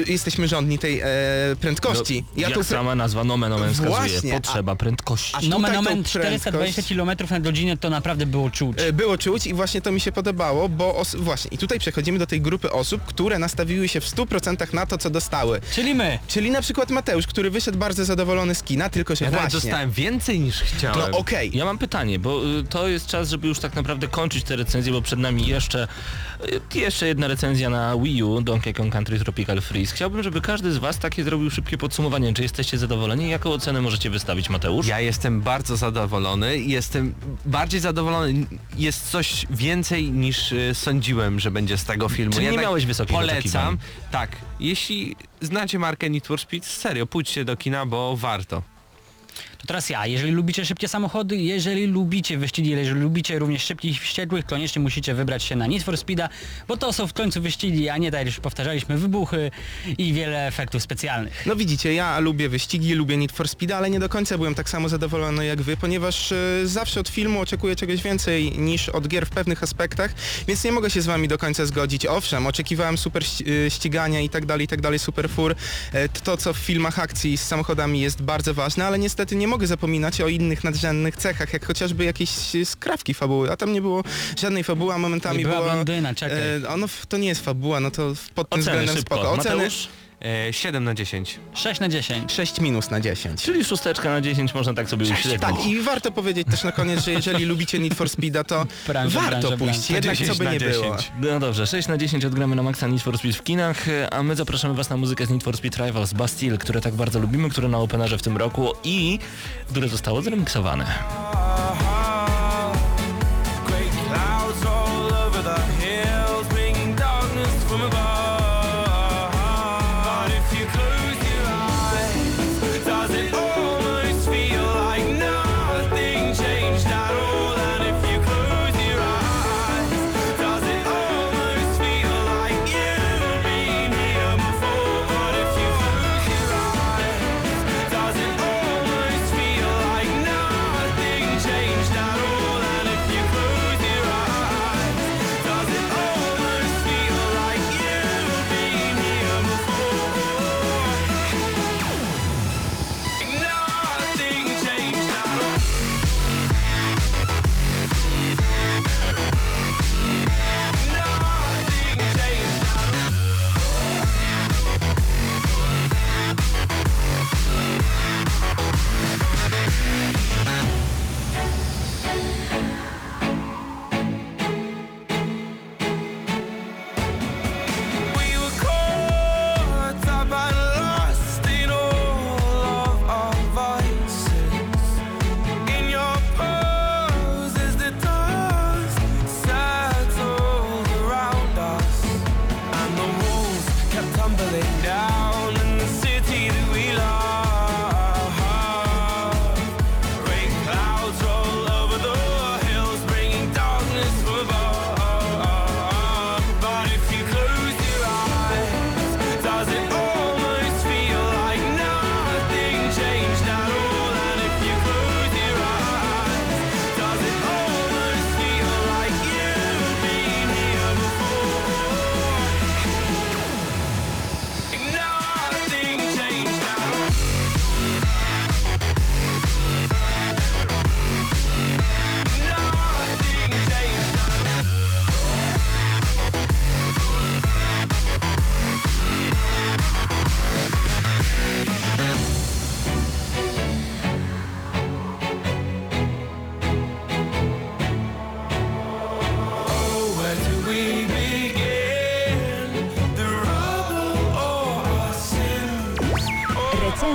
[0.06, 1.06] jesteśmy żądni tej e,
[1.60, 2.24] prędkości.
[2.36, 5.36] No, jak tu sama nazwa nomen omen wskazuje, Właśnie, a- potrzeba prędkości.
[5.36, 8.78] a Nomen omen 420 prędkość- km na godzinę to naprawdę było czuć.
[8.80, 12.18] E, Było czuć i właśnie to mi się podobało, bo os- właśnie i tutaj przechodzimy
[12.18, 15.60] do tej grupy osób, które nastawiły się w 100% na to, co dostały.
[15.74, 16.18] Czyli my.
[16.28, 19.50] Czyli na przykład Mateusz, który wyszedł bardzo zadowolony z kina, tylko że Ja właśnie...
[19.50, 20.98] dostałem więcej niż chciałem.
[21.12, 24.44] No okej, Ja mam pytanie, bo y, to jest czas, żeby już tak naprawdę kończyć
[24.44, 25.88] te recenzje, bo przed nami jeszcze
[26.74, 29.94] jeszcze jedna recenzja na Wii U, Donkey Kong Country Tropical Freeze.
[29.94, 32.34] Chciałbym, żeby każdy z Was takie zrobił szybkie podsumowanie.
[32.34, 33.28] Czy jesteście zadowoleni?
[33.28, 34.86] Jaką ocenę możecie wystawić, Mateusz?
[34.86, 37.14] Ja jestem bardzo zadowolony i jestem
[37.46, 38.46] bardziej zadowolony.
[38.76, 42.32] Jest coś więcej niż y, sądziłem, że będzie z tego filmu.
[42.32, 43.78] Czyli nie Jednak miałeś wysokich Polecam.
[44.10, 44.36] Tak.
[44.60, 48.62] Jeśli znacie markę Need for Speed, serio, pójdźcie do kina, bo warto.
[49.62, 50.06] To teraz ja.
[50.06, 55.42] Jeżeli lubicie szybkie samochody, jeżeli lubicie wyścigi, jeżeli lubicie również szybkich wściekłych, koniecznie musicie wybrać
[55.42, 56.28] się na Need for Speeda,
[56.68, 59.50] bo to są w końcu wyścigi, a nie tak już powtarzaliśmy, wybuchy
[59.98, 61.42] i wiele efektów specjalnych.
[61.46, 64.68] No widzicie, ja lubię wyścigi, lubię Need for Speed, ale nie do końca byłem tak
[64.70, 69.26] samo zadowolony jak wy, ponieważ e, zawsze od filmu oczekuję czegoś więcej niż od gier
[69.26, 70.14] w pewnych aspektach,
[70.48, 72.06] więc nie mogę się z wami do końca zgodzić.
[72.06, 73.22] Owszem, oczekiwałem super
[73.66, 75.54] e, ścigania i tak dalej, i tak dalej, super fur.
[75.92, 79.66] E, To, co w filmach akcji z samochodami jest bardzo ważne, ale niestety nie mogę
[79.66, 84.04] zapominać o innych nadrzędnych cechach, jak chociażby jakieś e, skrawki fabuły, a tam nie było
[84.38, 85.72] żadnej fabuły, a momentami I była była...
[85.72, 86.38] blondyna, czekaj.
[86.64, 89.14] e, Ono to nie jest fabuła, no to pod tym Oceny względem szybko.
[89.16, 89.32] spoko.
[89.32, 89.88] Oceny Mateusz?
[90.24, 91.38] E, 7 na 10.
[91.54, 92.32] 6 na 10.
[92.32, 93.42] 6 minus na 10.
[93.42, 95.40] Czyli szósteczka na 10 można tak sobie uśrednić.
[95.40, 99.20] Tak, i warto powiedzieć też na koniec, że jeżeli lubicie Need for Speeda, to Branża,
[99.20, 99.94] warto branża, pójść, branża.
[99.94, 100.96] jednak co 10 by nie było.
[100.96, 101.12] 10.
[101.20, 104.36] No dobrze, 6 na 10 odgramy na maksa Need for Speed w kinach, a my
[104.36, 107.68] zapraszamy Was na muzykę z Need for Speed Rivals Bastille, które tak bardzo lubimy, które
[107.68, 109.18] na Openerze w tym roku i
[109.70, 110.86] które zostało zremiksowane.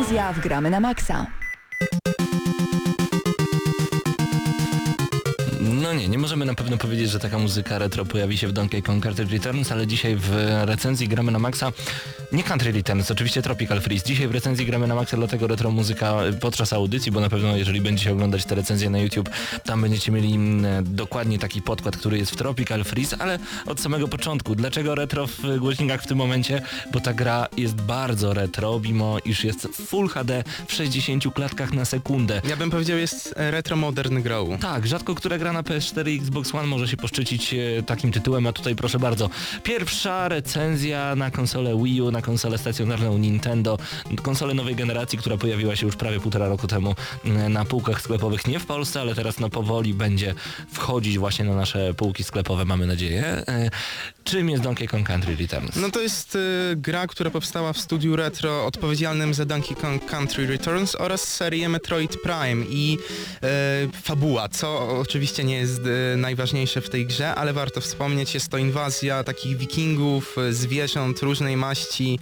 [0.08, 1.47] Recenzja w Gramy na Maxa.
[6.18, 9.26] Nie, możemy na pewno powiedzieć, że taka muzyka retro pojawi się w Donkey Kong Country
[9.26, 10.32] Returns, ale dzisiaj w
[10.66, 11.72] recenzji gramy na maksa
[12.32, 14.06] nie Country Returns, oczywiście Tropical Freeze.
[14.06, 17.82] Dzisiaj w recenzji gramy na maksa, dlatego retro muzyka podczas audycji, bo na pewno jeżeli
[17.82, 19.30] będziecie oglądać te recenzje na YouTube,
[19.66, 24.08] tam będziecie mieli mm, dokładnie taki podkład, który jest w Tropical Freeze, ale od samego
[24.08, 24.56] początku.
[24.56, 26.62] Dlaczego retro w głośnikach w tym momencie?
[26.94, 31.86] Bo ta gra jest bardzo retro, mimo iż jest Full HD w 60 klatkach na
[31.86, 32.42] sekundę.
[32.50, 34.60] Ja bym powiedział, jest e, retro modern grow.
[34.62, 38.12] Tak, rzadko która gra na PS4 PS4 i Xbox One może się poszczycić e, takim
[38.12, 39.30] tytułem, a tutaj proszę bardzo.
[39.64, 43.78] Pierwsza recenzja na konsolę Wii U, na konsolę stacjonarną Nintendo,
[44.22, 46.96] konsolę nowej generacji, która pojawiła się już prawie półtora roku temu
[47.26, 50.34] e, na półkach sklepowych, nie w Polsce, ale teraz no powoli będzie
[50.72, 53.24] wchodzić właśnie na nasze półki sklepowe, mamy nadzieję.
[53.48, 53.70] E,
[54.28, 55.76] Czym jest Donkey Kong Country Returns?
[55.76, 56.40] No to jest y,
[56.76, 62.22] gra, która powstała w studiu retro odpowiedzialnym za Donkey Kong Country Returns oraz serię Metroid
[62.22, 62.98] Prime i
[63.88, 65.82] y, fabuła, co oczywiście nie jest
[66.18, 71.58] najważniejsze w tej grze, ale warto wspomnieć, jest to inwazja takich wikingów, y, zwierząt różnej
[71.58, 72.20] maści,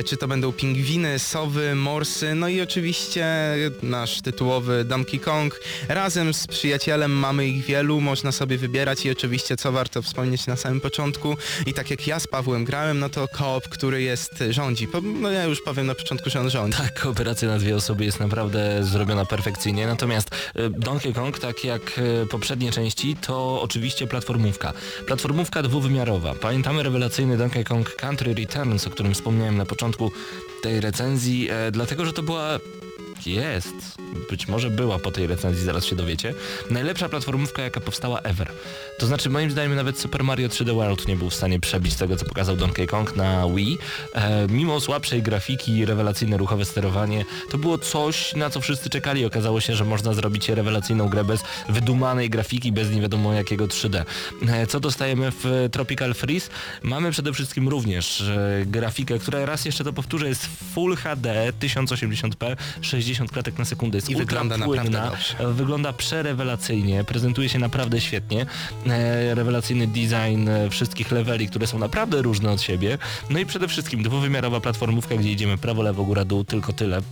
[0.00, 3.26] y, czy to będą pingwiny, sowy, morsy, no i oczywiście
[3.82, 5.60] nasz tytułowy Donkey Kong.
[5.88, 10.56] Razem z przyjacielem mamy ich wielu, można sobie wybierać i oczywiście co warto wspomnieć na
[10.56, 14.88] samym początku i tak jak ja z Pawłem grałem, no to koop, który jest rządzi.
[15.20, 16.78] No ja już powiem na początku, że on rządzi.
[16.78, 21.82] Tak, kooperacja na dwie osoby jest naprawdę zrobiona perfekcyjnie, natomiast e, Donkey Kong, tak jak
[22.22, 24.72] e, poprzednie części, to oczywiście platformówka.
[25.06, 26.34] Platformówka dwuwymiarowa.
[26.34, 30.12] Pamiętamy rewelacyjny Donkey Kong Country Returns, o którym wspomniałem na początku
[30.62, 32.58] tej recenzji, e, dlatego że to była
[33.26, 33.74] jest,
[34.30, 36.34] być może była po tej recenzji, zaraz się dowiecie,
[36.70, 38.52] najlepsza platformówka jaka powstała ever.
[38.98, 42.16] To znaczy moim zdaniem nawet Super Mario 3D World nie był w stanie przebić tego
[42.16, 43.78] co pokazał Donkey Kong na Wii.
[44.14, 49.24] E, mimo słabszej grafiki rewelacyjne ruchowe sterowanie, to było coś na co wszyscy czekali.
[49.24, 54.04] Okazało się, że można zrobić rewelacyjną grę bez wydumanej grafiki, bez nie wiadomo jakiego 3D.
[54.48, 56.50] E, co dostajemy w Tropical Freeze?
[56.82, 62.56] Mamy przede wszystkim również e, grafikę, która raz jeszcze to powtórzę jest Full HD 1080p
[62.80, 65.52] 60 klatek na sekundę jest I wygląda naprawdę płynna, dobrze.
[65.52, 68.46] wygląda przerewelacyjnie, prezentuje się naprawdę świetnie.
[68.86, 72.98] E, rewelacyjny design e, wszystkich leveli, które są naprawdę różne od siebie.
[73.30, 77.02] No i przede wszystkim dwuwymiarowa platformówka, gdzie idziemy prawo, lewo, góra, dół, tylko tyle.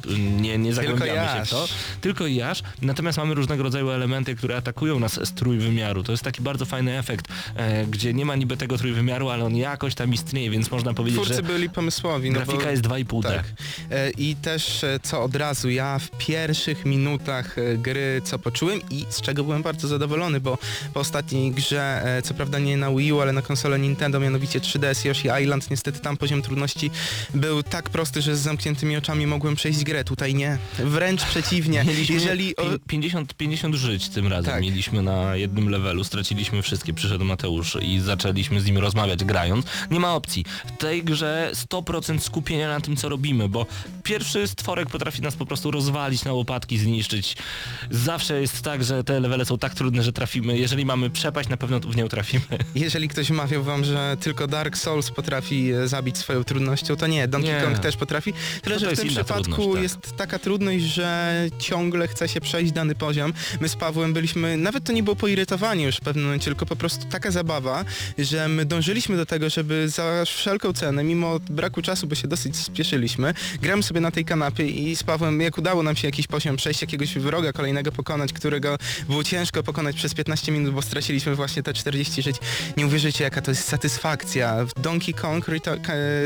[0.40, 1.68] Nie, nie zagłębiamy się w to.
[2.00, 2.62] Tylko i aż.
[2.82, 6.02] Natomiast mamy różnego rodzaju elementy, które atakują nas z trójwymiaru.
[6.02, 9.56] To jest taki bardzo fajny efekt, e, gdzie nie ma niby tego trójwymiaru, ale on
[9.56, 12.30] jakoś tam istnieje, więc można powiedzieć, Twórcy że byli pomysłowi.
[12.30, 12.70] No grafika bo...
[12.70, 13.22] jest 2,5D.
[13.22, 13.44] Tak.
[13.90, 18.80] E, I też e, co od razu ja w pierwszych minutach e, gry co poczułem
[18.90, 20.58] i z czego byłem bardzo zadowolony, bo
[20.94, 24.60] po ostatniej grze, e, co prawda nie na Wii U, ale na konsolę Nintendo, mianowicie
[24.60, 26.90] 3DS Yoshi Island, niestety tam poziom trudności
[27.34, 30.04] był tak prosty, że z zamkniętymi oczami mogłem przejść grę.
[30.04, 30.58] Tutaj nie.
[30.78, 31.84] Wręcz przeciwnie.
[31.88, 32.56] Mieliśmy Jeżeli...
[32.56, 34.62] O, pi- 50, 50 żyć tym razem Tak.
[34.62, 39.66] mieliśmy na jednym levelu, straciliśmy wszystkie, przyszedł Mateusz i zaczęliśmy z nim rozmawiać grając.
[39.90, 40.44] Nie ma opcji.
[40.66, 43.66] W tej grze 100% skupienia na tym co robimy, bo
[44.02, 47.36] pierwszy stworek potrafi nas po prostu rozwalić na łopatki, zniszczyć.
[47.90, 50.58] Zawsze jest tak, że te levele są tak trudne, że trafimy.
[50.58, 52.44] Jeżeli mamy przepaść, na pewno w nią trafimy.
[52.74, 57.28] Jeżeli ktoś mawiał wam, że tylko Dark Souls potrafi e, zabić swoją trudnością, to nie,
[57.28, 57.60] Donkey Nie.
[57.60, 58.32] Kong też potrafi.
[58.62, 59.82] Tyle, to że w tym przypadku tak.
[59.82, 63.32] jest taka trudność, że ciągle chce się przejść dany poziom.
[63.60, 66.76] My z Pawłem byliśmy, nawet to nie było poirytowanie już w pewnym momencie, tylko po
[66.76, 67.84] prostu taka zabawa,
[68.18, 72.56] że my dążyliśmy do tego, żeby za wszelką cenę, mimo braku czasu, bo się dosyć
[72.56, 76.56] spieszyliśmy, gramy sobie na tej kanapie i z Pawłem, jak udało nam się jakiś poziom
[76.56, 78.76] przejść, jakiegoś wroga kolejnego pokonać, którego
[79.08, 82.36] było ciężko pokonać przez 15 minut, bo straciliśmy właśnie te 40 żyć.
[82.76, 84.64] Nie uwierzycie, jaka to jest satysfakcja.
[84.64, 85.46] W Donkey Kong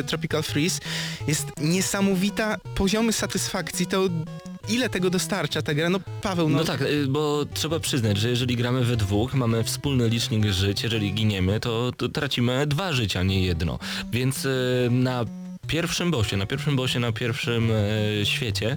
[0.06, 0.80] Tropical Freeze
[1.28, 4.08] jest niesamowita poziomy satysfakcji, to
[4.68, 5.90] ile tego dostarcza ta gra?
[5.90, 9.64] No Paweł, no, No tak, y, bo trzeba przyznać, że jeżeli gramy we dwóch, mamy
[9.64, 13.78] wspólny licznik żyć, jeżeli giniemy, to, to tracimy dwa życia, nie jedno.
[14.12, 15.24] Więc y, na
[15.66, 18.76] pierwszym bosie, na pierwszym bosie, na pierwszym e, świecie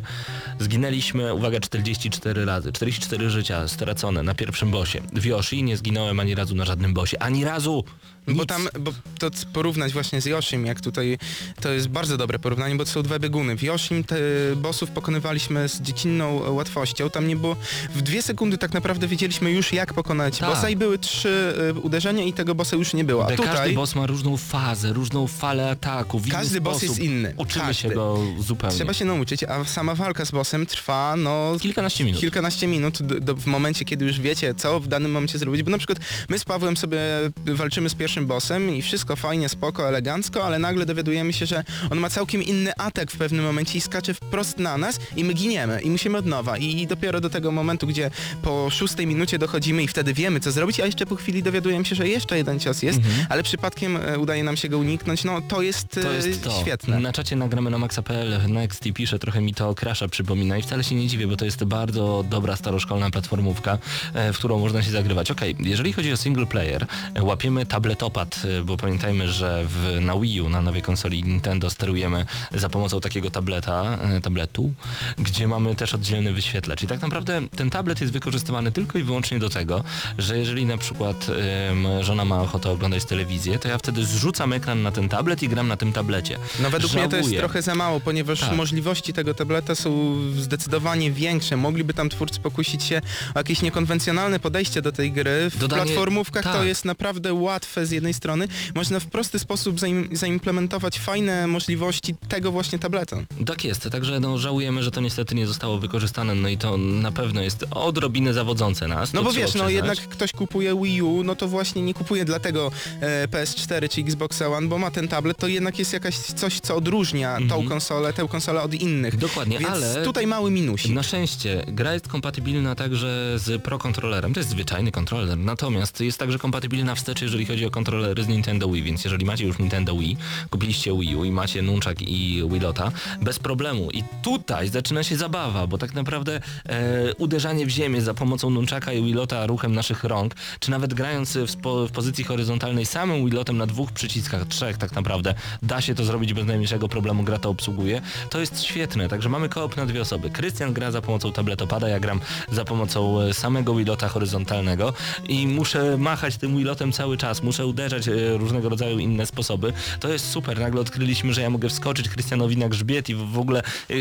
[0.59, 2.71] zginęliśmy, uwaga, 44 razy.
[2.71, 5.01] 44 życia stracone na pierwszym bosie.
[5.13, 7.19] W Yoshi nie zginąłem ani razu na żadnym bosie.
[7.19, 7.83] Ani razu!
[8.27, 8.45] Bo Nic.
[8.45, 11.17] tam, bo to porównać właśnie z Yoshim, jak tutaj,
[11.61, 13.55] to jest bardzo dobre porównanie, bo to są dwa bieguny.
[13.57, 14.15] W Yoshim te
[14.55, 17.55] bossów pokonywaliśmy z dziecinną łatwością, tam nie było,
[17.95, 20.49] w dwie sekundy tak naprawdę wiedzieliśmy już jak pokonać Tak.
[20.49, 23.23] bossa i były trzy y, uderzenia i tego bossa już nie było.
[23.25, 26.21] A Każdy tutaj boss ma różną fazę, różną falę ataku.
[26.31, 27.33] każdy boss jest inny.
[27.37, 27.81] Uczymy Każdy.
[27.81, 28.75] się go zupełnie.
[28.75, 32.21] Trzeba się nauczyć, a sama walka z bossem trwa no Kilkanaście minut.
[32.21, 35.63] kilkanaście minut do, do, w momencie, kiedy już wiecie, co w danym momencie zrobić.
[35.63, 35.99] Bo na przykład
[36.29, 36.99] my z Pawłem sobie
[37.45, 41.97] walczymy z pierwszym bossem i wszystko fajnie, spoko, elegancko, ale nagle dowiadujemy się, że on
[41.99, 45.81] ma całkiem inny atak w pewnym momencie i skacze wprost na nas i my giniemy
[45.81, 46.57] i musimy od nowa.
[46.57, 48.11] I dopiero do tego momentu, gdzie
[48.41, 51.95] po szóstej minucie dochodzimy i wtedy wiemy, co zrobić, a jeszcze po chwili dowiadujemy się,
[51.95, 52.99] że jeszcze jeden cios jest,
[53.29, 55.23] ale przypadkiem e, udaje nam się go uniknąć.
[55.23, 56.61] No to jest, To e, jest to.
[56.61, 56.99] świetne.
[56.99, 60.95] Na czacie nagramy na maxa.pl Nexty pisze, trochę mi to Crasha przypomina i wcale się
[60.95, 63.77] nie dziwię, bo to jest bardzo dobra staroszkolna platformówka,
[64.13, 65.31] e, w którą można się zagrywać.
[65.31, 66.85] Okej, jeżeli chodzi o single player,
[67.21, 72.25] łapiemy tabletopad, e, bo pamiętajmy, że w, na Wii U, na nowej konsoli Nintendo sterujemy
[72.53, 74.73] za pomocą takiego tableta, e, tabletu,
[75.17, 76.83] gdzie mamy też oddzielny wyświetlacz.
[76.83, 79.83] I tak naprawdę ten tablet jest wykorzystywany tylko i wyłącznie do tego,
[80.17, 81.27] że jeżeli na przykład
[81.69, 85.49] em, żona ma ochotę oglądać telewizję, to ja wtedy zrzucam ekran na ten tablet i
[85.49, 86.37] gram na tym tablecie.
[86.59, 87.39] No według mnie to jest Żałuję.
[87.39, 88.55] trochę za mało, ponieważ Tak.
[88.55, 91.57] możliwości tego tableta są zdecydowanie większe.
[91.57, 93.01] Mogliby tam twórcy pokusić się
[93.35, 95.49] o jakieś niekonwencjonalne podejście do tej gry.
[95.49, 96.67] W Dodanie- platformówkach to tak.
[96.67, 98.47] jest naprawdę łatwe z jednej strony.
[98.75, 103.17] Można w prosty sposób zaim, zaimplementować fajne możliwości tego właśnie tableta.
[103.45, 107.11] Tak jest, także no, żałujemy, że to niestety nie zostało wykorzystane, no i to na
[107.11, 109.13] pewno jest odrobinę zawodzące nas.
[109.13, 109.73] No bo wiesz, no przyznać.
[109.73, 112.71] jednak ktoś kupuje Wii U, no to właśnie nie kupuje dlatego
[113.01, 116.75] e, PS4 czy Xbox One, bo ma ten tablet, to jednak jest jakaś coś, co
[116.75, 119.13] odróżnia tą konsolę, tę konsolę od innych.
[119.13, 119.29] Mhm.
[119.29, 120.91] Dokładnie, Więc ale tutaj mały minusik.
[120.91, 124.33] Na szczęście gra jest kompatybilna także z Pro kontrolerem.
[124.33, 125.37] To jest zwyczajny kontroler.
[125.37, 129.45] Natomiast jest także kompatybilna wstecz, jeżeli chodzi o kontrolery z Nintendo Wii, więc jeżeli macie
[129.45, 130.17] już Nintendo Wii,
[130.49, 133.91] kupiliście Wii U i macie Nunchak i Wilota, bez problemu.
[133.91, 138.93] I tutaj zaczyna się zabawa, bo tak naprawdę e, uderzanie w ziemię za pomocą Nunchaka
[138.93, 143.57] i Wilota ruchem naszych rąk, czy nawet grając w, spo, w pozycji horyzontalnej samym Wilotem
[143.57, 145.33] na dwóch przyciskach, trzech tak naprawdę,
[145.63, 148.01] da się to zrobić bez najmniejszego problemu, gra to obsługuje.
[148.29, 150.29] To jest świetne, także mamy koop na dwie osoby.
[150.29, 152.19] Krystian gra za pomocą tabletopada, ja gram
[152.51, 154.93] za pomocą e, samego Wilota horyzontalnego
[155.29, 159.73] i muszę machać tym Wilotem cały czas, muszę uderzać e, różnego rodzaju inne sposoby.
[159.99, 163.59] To jest super, nagle odkryliśmy, że ja mogę wskoczyć Krystianowi na grzbiet i w ogóle
[163.59, 163.93] e,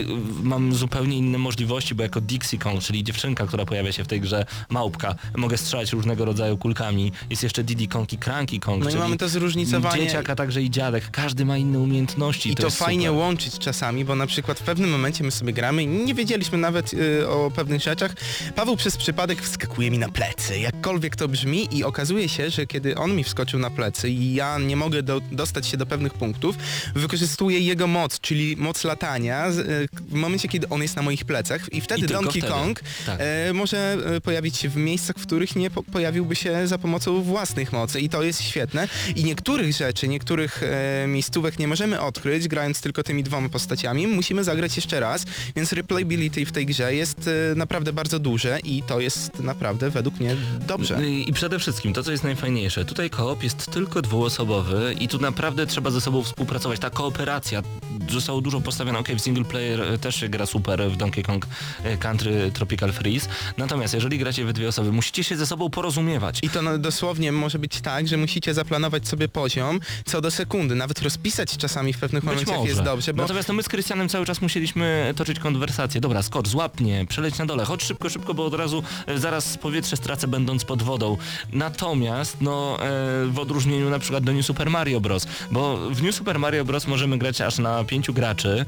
[0.42, 4.20] mam zupełnie inne możliwości, bo jako Dixie Kong, czyli dziewczynka, która pojawia się w tej
[4.20, 7.12] grze, małpka, mogę strzelać różnego rodzaju kulkami.
[7.30, 10.04] Jest jeszcze Diddy Kong i Cranky Kong, No i mamy to zróżnicowanie.
[10.04, 11.10] dzieciak, a także i dziadek.
[11.10, 12.50] Każdy ma inne umiejętności.
[12.50, 13.18] I to, jest fajnie super.
[13.18, 16.94] łączyć czasami, bo na przykład w pewnym momencie my sobie gramy i nie wiedzieliśmy nawet
[16.94, 18.14] y, o pewnych rzeczach.
[18.54, 22.94] Paweł przez przypadek wskakuje mi na plecy, jakkolwiek to brzmi i okazuje się, że kiedy
[22.96, 26.56] on mi wskoczył na plecy i ja nie mogę do, dostać się do pewnych punktów,
[26.94, 31.72] wykorzystuję jego moc, czyli moc latania y, w momencie, kiedy on jest na moich plecach
[31.72, 32.46] i wtedy I Donkey wtedy.
[32.46, 33.20] Kong Tak.
[33.20, 37.22] e, może e, pojawić się w miejscach, w których nie po pojawiłby się za pomocą
[37.22, 38.88] własnych mocy i to jest świetne.
[39.16, 44.06] I niektórych rzeczy, niektórych e, miejscówek nie możemy odkryć, grając tylko tymi dwoma postaciami.
[44.06, 45.24] Musimy zagrać jeszcze raz,
[45.56, 50.20] więc replayability w tej grze jest e, naprawdę bardzo duże i to jest naprawdę według
[50.20, 50.36] mnie
[50.66, 51.06] dobrze.
[51.26, 55.66] I przede wszystkim to, co jest najfajniejsze, tutaj koop jest tylko dwuosobowy i tu naprawdę
[55.66, 56.80] trzeba ze sobą współpracować.
[56.80, 57.62] Ta kooperacja
[58.10, 58.98] zostało dużo postawione.
[58.98, 61.46] Ok, w single player e, też się gra super w Donkey Kong
[61.84, 63.28] e, Country Tropical Freeze.
[63.58, 66.38] Natomiast jeżeli gracie we dwie osoby, musicie się ze sobą porozumiewać.
[66.42, 70.74] I to no, dosłownie może być tak, że musicie zaplanować sobie poziom co do sekundy,
[70.74, 72.68] nawet rozpisać czasami w pewnych Być momentach może.
[72.68, 76.00] jest dobrze, bo Natomiast no my z Krystianem cały czas musieliśmy toczyć konwersację.
[76.00, 79.58] Dobra, skocz, złap mnie, przeleć na dole, chodź szybko, szybko, bo od razu e, zaraz
[79.58, 81.16] powietrze stracę będąc pod wodą.
[81.52, 86.14] Natomiast, no, e, w odróżnieniu na przykład do New Super Mario Bros., bo w New
[86.14, 86.86] Super Mario Bros.
[86.86, 88.64] możemy grać aż na pięciu graczy,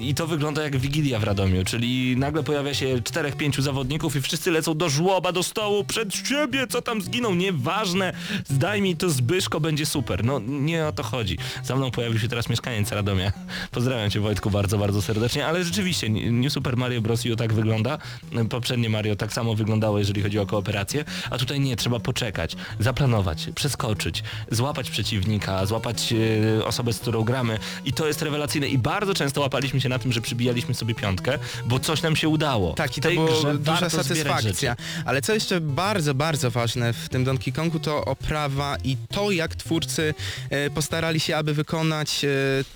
[0.00, 4.20] i to wygląda jak Wigilia w Radomiu, czyli nagle pojawia się czterech, pięciu zawodników i
[4.20, 8.12] wszyscy lecą do żłoba, do stołu, przed siebie, co tam zginą, nieważne,
[8.48, 10.24] zdaj mi to Zbyszko, będzie super.
[10.24, 11.38] No nie o to chodzi.
[11.64, 13.32] Za mną pojawił się teraz mieszkaniec Radomia.
[13.70, 17.26] Pozdrawiam cię Wojtku bardzo, bardzo serdecznie, ale rzeczywiście New Super Mario Bros.
[17.26, 17.98] U tak wygląda.
[18.50, 23.48] Poprzednie Mario tak samo wyglądało, jeżeli chodzi o kooperację, a tutaj nie, trzeba poczekać, zaplanować,
[23.54, 23.89] przeskoczyć,
[24.50, 26.14] złapać przeciwnika, złapać
[26.58, 29.98] e, osobę, z którą gramy i to jest rewelacyjne i bardzo często łapaliśmy się na
[29.98, 32.74] tym, że przybijaliśmy sobie piątkę, bo coś nam się udało.
[32.74, 34.76] Tak, i to była duża satysfakcja.
[35.04, 39.54] Ale co jeszcze bardzo, bardzo ważne w tym Donkey Kongu to oprawa i to, jak
[39.54, 40.14] twórcy
[40.50, 42.28] e, postarali się, aby wykonać e,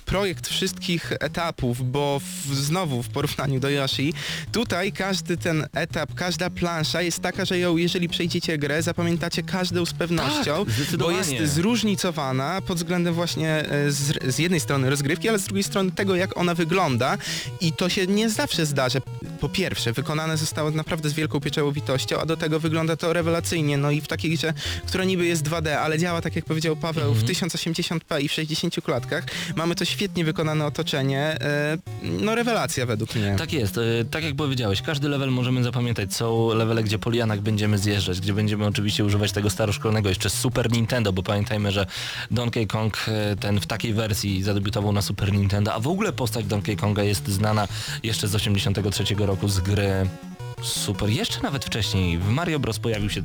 [0.05, 4.13] projekt wszystkich etapów, bo w, znowu w porównaniu do Yoshi,
[4.51, 9.85] tutaj każdy ten etap, każda plansza jest taka, że ją, jeżeli przejdziecie grę, zapamiętacie każdą
[9.85, 10.75] z pewnością, Tak,
[11.05, 15.63] bo jest zróżnicowana pod względem właśnie e, z, z jednej strony rozgrywki, ale z drugiej
[15.63, 17.17] strony tego, jak ona wygląda
[17.61, 18.99] i to się nie zawsze zdarza.
[19.39, 23.77] Po pierwsze, wykonane zostało naprawdę z wielką pieczołowitością, a do tego wygląda to rewelacyjnie.
[23.77, 24.53] No i w takiej grze,
[24.87, 28.75] która niby jest 2D, ale działa tak jak powiedział Paweł w 1080p i w 60
[28.83, 29.23] klatkach.
[29.55, 31.19] Mamy to świetnie wykonane otoczenie.
[31.19, 33.35] E, no rewelacja według mnie.
[33.37, 33.81] Tak jest, e,
[34.11, 36.13] tak jak powiedziałeś, każdy level możemy zapamiętać.
[36.13, 40.71] Są levele, gdzie po lianach będziemy zjeżdżać, gdzie będziemy oczywiście używać tego staroszkolnego jeszcze Super
[40.71, 41.85] Nintendo, bo pamiętajmy, że
[42.31, 46.45] Donkey Kong e, ten w takiej wersji zadebiutował na Super Nintendo, a w ogóle postać
[46.45, 47.67] Donkey Konga jest znana
[48.03, 50.07] jeszcze z 83 roku z gry
[50.61, 53.21] Super, jeszcze nawet wcześniej w Mario Bros pojawił się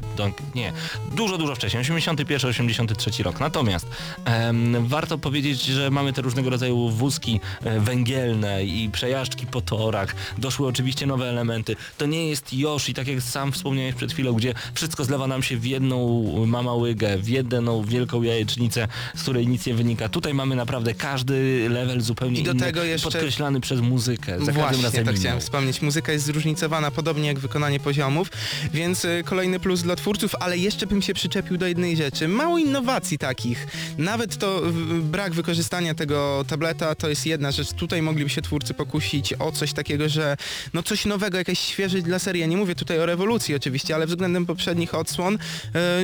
[0.54, 0.72] nie,
[1.16, 3.40] dużo, dużo wcześniej, 81, 83 rok.
[3.40, 3.86] Natomiast
[4.24, 10.14] em, warto powiedzieć, że mamy te różnego rodzaju wózki e, węgielne i przejażdżki po torach.
[10.38, 11.76] Doszły oczywiście nowe elementy.
[11.98, 15.56] To nie jest Yoshi, tak jak sam wspomniałeś przed chwilą, gdzie wszystko zlewa nam się
[15.56, 20.08] w jedną mama łygę, w jedną wielką jajecznicę, z której nic nie wynika.
[20.08, 24.32] Tutaj mamy naprawdę każdy level zupełnie I do inny, tego jeszcze- podkreślany przez muzykę.
[24.32, 25.20] Za każdym Właśnie, razem to inną.
[25.20, 25.82] chciałem wspomnieć.
[25.82, 28.28] Muzyka jest zróżnicowana, podobnie jak wykonanie poziomów,
[28.72, 32.28] więc y, kolejny plus dla twórców, ale jeszcze bym się przyczepił do jednej rzeczy.
[32.28, 33.66] Mało innowacji takich.
[33.98, 34.62] Nawet to
[35.02, 37.72] brak wykorzystania tego tableta to jest jedna rzecz.
[37.72, 40.36] Tutaj mogliby się twórcy pokusić o coś takiego, że
[40.74, 42.40] no coś nowego, jakaś świeżość dla serii.
[42.40, 45.38] Ja nie mówię tutaj o rewolucji oczywiście, ale względem poprzednich odsłon, y,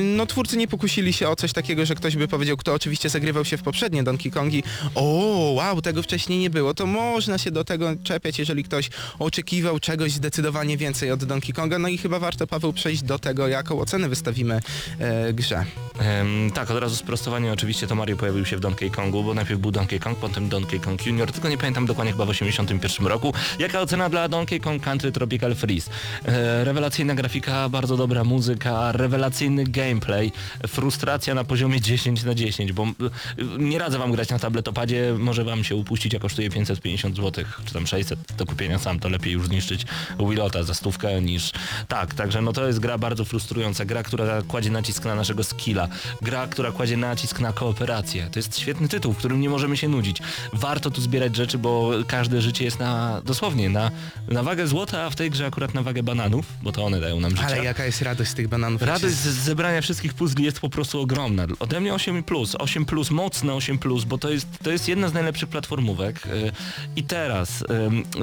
[0.03, 3.45] no twórcy nie pokusili się o coś takiego, że ktoś by powiedział, kto oczywiście zagrywał
[3.45, 4.63] się w poprzednie Donkey Kongi,
[4.95, 5.03] o
[5.55, 6.75] wow, tego wcześniej nie było.
[6.75, 11.79] To można się do tego czepiać, jeżeli ktoś oczekiwał czegoś zdecydowanie więcej od Donkey Konga.
[11.79, 14.61] No i chyba warto, Paweł, przejść do tego, jaką ocenę wystawimy
[14.99, 15.65] e, grze.
[16.55, 19.71] Tak, od razu sprostowanie, oczywiście to Mario pojawił się w Donkey Kongu, bo najpierw był
[19.71, 23.35] Donkey Kong, potem Donkey Kong Junior, tylko nie pamiętam dokładnie chyba w 81 roku.
[23.59, 25.91] Jaka ocena dla Donkey Kong Country Tropical Freeze?
[26.25, 30.33] E, rewelacyjna grafika, bardzo dobra muzyka, rewelacyjny gameplay,
[30.69, 32.87] frustracja na poziomie 10 na 10, bo e,
[33.59, 37.73] nie radzę wam grać na tabletopadzie, może wam się upuścić, a kosztuje 550 zł, czy
[37.73, 39.87] tam 600 do kupienia sam, to lepiej już zniszczyć
[40.19, 41.53] Willota za stówkę niż...
[41.89, 45.89] Tak, także no to jest gra bardzo frustrująca, gra, która kładzie nacisk na naszego skilla,
[46.23, 48.29] gra, która kładzie nacisk na kooperację.
[48.33, 50.19] To jest świetny tytuł, w którym nie możemy się nudzić.
[50.53, 53.91] Warto tu zbierać rzeczy, bo każde życie jest na, dosłownie, na,
[54.29, 57.21] na wagę złota, a w tej grze akurat na wagę bananów, bo to one dają
[57.21, 57.47] nam życie.
[57.47, 58.83] Ale jaka jest radość z tych bananów?
[58.83, 61.47] Radość z zebrania wszystkich puzli jest po prostu ogromna.
[61.59, 65.09] Ode mnie 8 plus, 8 plus, mocne 8 plus, bo to jest, to jest jedna
[65.09, 66.27] z najlepszych platformówek.
[66.27, 66.53] Yy,
[66.97, 67.65] I teraz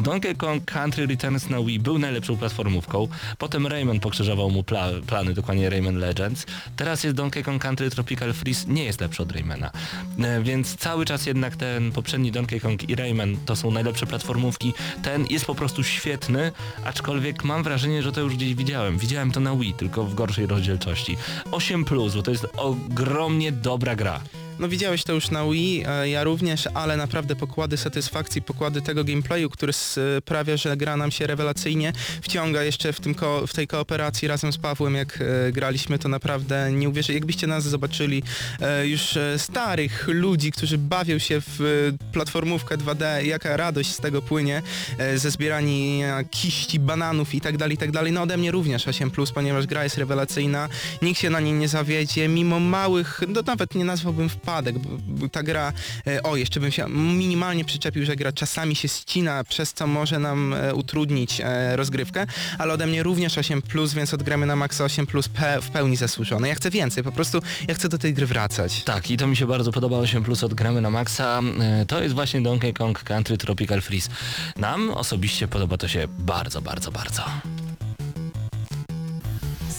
[0.02, 3.08] Donkey Kong Country Returns na Wii był najlepszą platformówką,
[3.38, 6.46] potem Rayman pokrzyżował mu pla plany, dokładnie Rayman Legends.
[6.76, 9.72] Teraz jest Donkey Kong Country Tropical Freeze, nie jest lepszy od Raymana.
[10.18, 14.74] Yy, więc cały czas jednak ten poprzedni Donkey Kong i Rayman to są najlepsze platformówki.
[15.04, 16.52] Ten jest po prostu świetny,
[16.86, 18.98] aczkolwiek mam wrażenie, że to już gdzieś widziałem.
[18.98, 21.18] Widziałem to na Wii, tylko w gorszej rozdzielczości.
[21.52, 24.22] 8 plus, bo to jest ogromnie dobra gra.
[24.60, 29.04] No widziałeś to już na Wii, e, ja również, ale naprawdę pokłady satysfakcji, pokłady tego
[29.04, 33.68] gameplayu, który sprawia, że gra nam się rewelacyjnie wciąga jeszcze w, tym ko- w tej
[33.68, 37.14] kooperacji razem z Pawłem, jak e, graliśmy, to naprawdę nie uwierzę.
[37.14, 38.24] Jakbyście nas zobaczyli
[38.62, 41.62] e, już e, starych ludzi, którzy bawią się w
[42.02, 44.62] e, platformówkę 2D, jaka radość z tego płynie,
[44.98, 48.12] e, ze zbierania kiści, bananów i tak dalej, tak dalej.
[48.12, 50.70] No ode mnie również 8+, ponieważ gra jest rewelacyjna,
[51.02, 55.30] nikt się na niej nie zawiedzie, mimo małych, no nawet nie nazwałbym wpadek, bo, bo
[55.30, 55.74] ta gra,
[56.08, 60.20] e, o jeszcze bym się minimalnie przyczepił, że gra czasami się ścina, przez co może
[60.20, 62.26] nam e, utrudnić e, rozgrywkę,
[62.58, 66.48] ale ode mnie również 8+, więc odgramy na maksa 8+, pe, w pełni zasłużone.
[66.48, 68.84] Ja chcę więcej, po prostu ja chcę do tej gry wracać.
[68.84, 71.42] Tak, i to mi się bardzo podoba, 8 plus od gramy na maksa.
[71.88, 74.10] To jest właśnie Donkey Kong Country Tropical Freeze.
[74.58, 77.24] Nam osobiście podoba to się bardzo, bardzo, bardzo.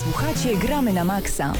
[0.05, 1.53] Słuchacie Gramy na Maxa.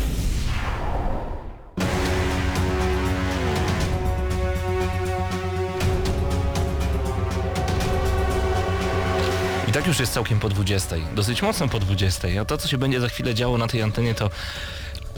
[9.75, 10.97] Tak już jest całkiem po 20.
[11.15, 12.29] Dosyć mocno po 20.
[12.41, 14.31] A to, co się będzie za chwilę działo na tej antenie, to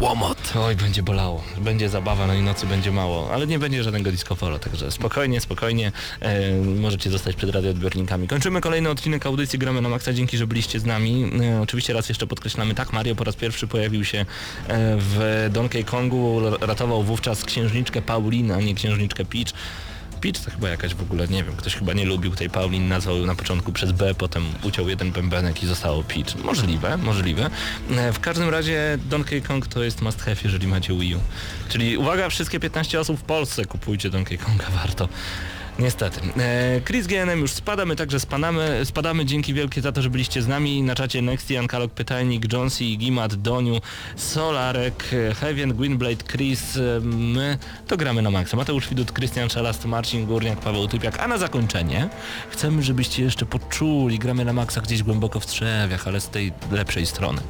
[0.01, 0.53] łomot.
[0.55, 1.45] Oj, będzie bolało.
[1.59, 3.31] Będzie zabawa, no i nocy będzie mało.
[3.33, 5.93] Ale nie będzie żadnego disco polo, także spokojnie, spokojnie.
[6.21, 8.29] E, możecie zostać przed radioodbiornikami.
[8.29, 10.13] Kończymy kolejny odcinek audycji Gramy na Maxa.
[10.13, 11.31] Dzięki, że byliście z nami.
[11.43, 14.25] E, oczywiście raz jeszcze podkreślamy, tak, Mario po raz pierwszy pojawił się e,
[14.99, 16.41] w Donkey Kongu.
[16.61, 19.53] Ratował wówczas księżniczkę Paulinę, a nie księżniczkę Peach.
[20.21, 23.27] Peach to chyba jakaś w ogóle, nie wiem, ktoś chyba nie lubił tej Paulin, nazwał
[23.27, 26.45] na początku przez B, potem uciął jeden bębenek i zostało Peach.
[26.45, 27.51] Możliwe, możliwe.
[27.97, 31.21] E, W każdym razie Donkey Kong to jest must have, jeżeli macie Wii U.
[31.69, 35.09] Czyli uwaga, wszystkie 15 osób w Polsce kupujcie Donkey Konga, warto.
[35.79, 36.21] Niestety.
[36.39, 39.25] E, Chris GNM już spada, my także spadamy, spadamy.
[39.25, 40.83] Dzięki wielkie za to, że byliście z nami.
[40.83, 43.81] Na czacie Nextian, Kalok Pytajnik, Jonesy, Gimat, Doniu,
[44.17, 45.05] Solarek,
[45.41, 48.57] Heaven, Gwynblade, Chris, e, my to gramy na maksa.
[48.57, 51.21] Mateusz Widut, Krystian Szalast, Marcin Górniak, Paweł Typiak.
[51.21, 52.09] A na zakończenie
[52.51, 57.07] chcemy, żebyście jeszcze poczuli, gramy na maksa gdzieś głęboko w trzewiach, ale z tej lepszej
[57.07, 57.41] strony.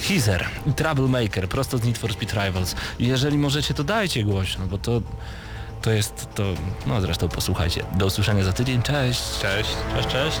[0.00, 2.74] Heezer i Troublemaker, prosto z Need for Speed Rivals.
[2.98, 5.02] Jeżeli możecie, to dajcie głośno, bo to...
[5.82, 6.42] To jest to,
[6.86, 7.84] no zresztą posłuchajcie.
[7.98, 9.38] Do usłyszenia za tydzień, cześć.
[9.40, 9.76] Cześć.
[9.94, 10.40] Cześć, cześć.